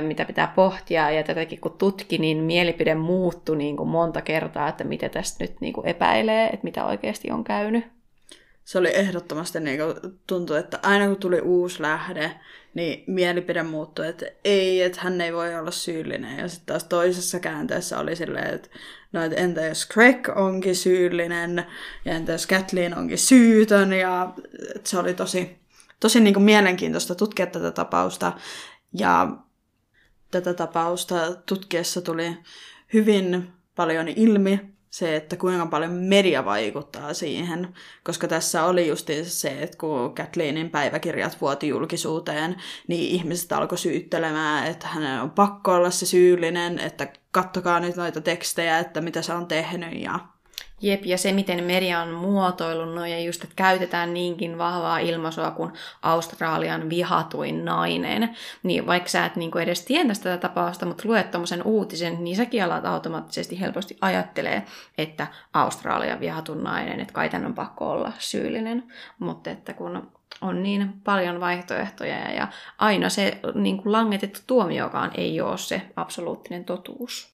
mitä 0.00 0.24
pitää 0.24 0.52
pohtia. 0.56 1.10
Ja 1.10 1.22
tätäkin 1.22 1.60
kun 1.60 1.74
tutki, 1.78 2.18
niin 2.18 2.38
mielipide 2.38 2.94
muuttui 2.94 3.56
niin 3.56 3.76
kuin 3.76 3.88
monta 3.88 4.20
kertaa, 4.20 4.68
että 4.68 4.84
mitä 4.84 5.08
tästä 5.08 5.44
nyt 5.44 5.60
niin 5.60 5.72
kuin 5.72 5.86
epäilee, 5.86 6.44
että 6.44 6.64
mitä 6.64 6.84
oikeasti 6.84 7.30
on 7.30 7.44
käynyt 7.44 7.93
se 8.64 8.78
oli 8.78 8.96
ehdottomasti 8.96 9.60
niin 9.60 9.78
kuin, 9.78 10.18
tuntui, 10.26 10.58
että 10.58 10.78
aina 10.82 11.06
kun 11.06 11.16
tuli 11.16 11.40
uusi 11.40 11.82
lähde, 11.82 12.40
niin 12.74 13.04
mielipide 13.06 13.62
muuttui, 13.62 14.08
että 14.08 14.26
ei, 14.44 14.82
että 14.82 15.00
hän 15.00 15.20
ei 15.20 15.32
voi 15.32 15.54
olla 15.54 15.70
syyllinen. 15.70 16.38
Ja 16.38 16.48
sitten 16.48 16.66
taas 16.66 16.84
toisessa 16.84 17.40
käänteessä 17.40 17.98
oli 17.98 18.16
silleen, 18.16 18.54
että 18.54 18.68
no, 19.12 19.22
että 19.22 19.40
entä 19.40 19.66
jos 19.66 19.88
Craig 19.88 20.28
onkin 20.36 20.76
syyllinen, 20.76 21.66
ja 22.04 22.12
entä 22.12 22.32
jos 22.32 22.46
Kathleen 22.46 22.98
onkin 22.98 23.18
syytön, 23.18 23.92
ja 23.92 24.34
se 24.84 24.98
oli 24.98 25.14
tosi, 25.14 25.58
tosi 26.00 26.20
niin 26.20 26.34
kuin 26.34 26.44
mielenkiintoista 26.44 27.14
tutkia 27.14 27.46
tätä 27.46 27.70
tapausta. 27.70 28.32
Ja 28.98 29.36
tätä 30.30 30.54
tapausta 30.54 31.34
tutkiessa 31.46 32.02
tuli 32.02 32.36
hyvin 32.92 33.52
paljon 33.76 34.08
ilmi 34.08 34.73
se, 34.94 35.16
että 35.16 35.36
kuinka 35.36 35.66
paljon 35.66 35.92
media 35.92 36.44
vaikuttaa 36.44 37.14
siihen, 37.14 37.74
koska 38.04 38.28
tässä 38.28 38.64
oli 38.64 38.88
just 38.88 39.10
se, 39.22 39.62
että 39.62 39.78
kun 39.78 40.14
Kathleenin 40.14 40.70
päiväkirjat 40.70 41.40
vuoti 41.40 41.68
julkisuuteen, 41.68 42.56
niin 42.88 43.10
ihmiset 43.10 43.52
alkoi 43.52 43.78
syyttelemään, 43.78 44.66
että 44.66 44.86
hänen 44.86 45.20
on 45.20 45.30
pakko 45.30 45.72
olla 45.72 45.90
se 45.90 46.06
syyllinen, 46.06 46.78
että 46.78 47.12
kattokaa 47.30 47.80
nyt 47.80 47.96
noita 47.96 48.20
tekstejä, 48.20 48.78
että 48.78 49.00
mitä 49.00 49.22
se 49.22 49.32
on 49.32 49.46
tehnyt 49.46 50.00
ja 50.00 50.18
Jep, 50.84 51.04
ja 51.04 51.18
se 51.18 51.32
miten 51.32 51.64
media 51.64 52.00
on 52.00 52.08
muotoillut 52.08 52.94
no, 52.94 53.06
ja 53.06 53.20
just, 53.20 53.44
että 53.44 53.56
käytetään 53.56 54.14
niinkin 54.14 54.58
vahvaa 54.58 54.98
ilmaisua 54.98 55.50
kuin 55.50 55.72
Australian 56.02 56.90
vihatuin 56.90 57.64
nainen, 57.64 58.36
niin 58.62 58.86
vaikka 58.86 59.08
sä 59.08 59.26
et 59.26 59.36
niin 59.36 59.50
kuin 59.50 59.62
edes 59.62 59.84
tiedä 59.84 60.14
tätä 60.14 60.36
tapausta, 60.36 60.86
mutta 60.86 61.02
luet 61.06 61.30
tuommoisen 61.30 61.62
uutisen, 61.62 62.24
niin 62.24 62.36
säkin 62.36 62.64
alat 62.64 62.84
automaattisesti 62.84 63.60
helposti 63.60 63.96
ajattelee, 64.00 64.62
että 64.98 65.26
Australian 65.52 66.20
vihatun 66.20 66.62
nainen, 66.62 67.00
että 67.00 67.14
kai 67.14 67.28
tämän 67.28 67.46
on 67.46 67.54
pakko 67.54 67.90
olla 67.90 68.12
syyllinen, 68.18 68.84
mutta 69.18 69.50
että 69.50 69.72
kun 69.72 70.12
on 70.40 70.62
niin 70.62 70.92
paljon 71.04 71.40
vaihtoehtoja 71.40 72.32
ja 72.32 72.48
aina 72.78 73.08
se 73.08 73.40
niin 73.54 73.82
kuin 73.82 73.92
langetettu 73.92 74.40
tuomiokaan 74.46 75.10
ei 75.14 75.40
ole 75.40 75.58
se 75.58 75.82
absoluuttinen 75.96 76.64
totuus. 76.64 77.33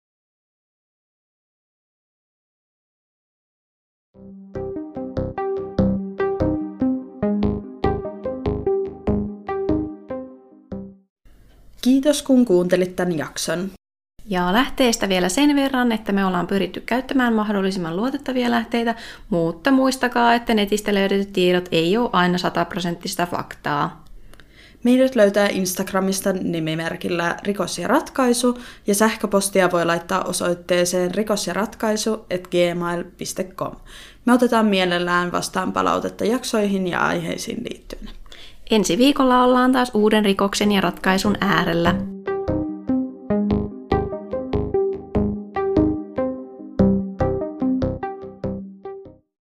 Kiitos 11.82 12.22
kun 12.22 12.44
kuuntelit 12.44 12.96
tämän 12.96 13.18
jakson. 13.18 13.70
Ja 14.26 14.52
lähteistä 14.52 15.08
vielä 15.08 15.28
sen 15.28 15.56
verran, 15.56 15.92
että 15.92 16.12
me 16.12 16.24
ollaan 16.24 16.46
pyritty 16.46 16.80
käyttämään 16.80 17.34
mahdollisimman 17.34 17.96
luotettavia 17.96 18.50
lähteitä, 18.50 18.94
mutta 19.30 19.70
muistakaa, 19.70 20.34
että 20.34 20.54
netistä 20.54 20.94
löydetyt 20.94 21.32
tiedot 21.32 21.68
ei 21.72 21.96
ole 21.96 22.10
aina 22.12 22.38
sataprosenttista 22.38 23.26
faktaa. 23.26 24.04
Meidät 24.84 25.14
löytää 25.14 25.48
Instagramista 25.48 26.32
nimimerkillä 26.32 27.36
Rikos 27.42 27.78
ja 27.78 27.88
ratkaisu, 27.88 28.58
ja 28.86 28.94
sähköpostia 28.94 29.70
voi 29.70 29.86
laittaa 29.86 30.24
osoitteeseen 30.24 31.14
rikosjaratkaisu.gmail.com. 31.14 33.76
Me 34.24 34.32
otetaan 34.32 34.66
mielellään 34.66 35.32
vastaan 35.32 35.72
palautetta 35.72 36.24
jaksoihin 36.24 36.86
ja 36.86 37.00
aiheisiin 37.00 37.64
liittyen. 37.70 38.19
Ensi 38.70 38.98
viikolla 38.98 39.44
ollaan 39.44 39.72
taas 39.72 39.90
uuden 39.94 40.24
rikoksen 40.24 40.72
ja 40.72 40.80
ratkaisun 40.80 41.36
äärellä. 41.40 41.94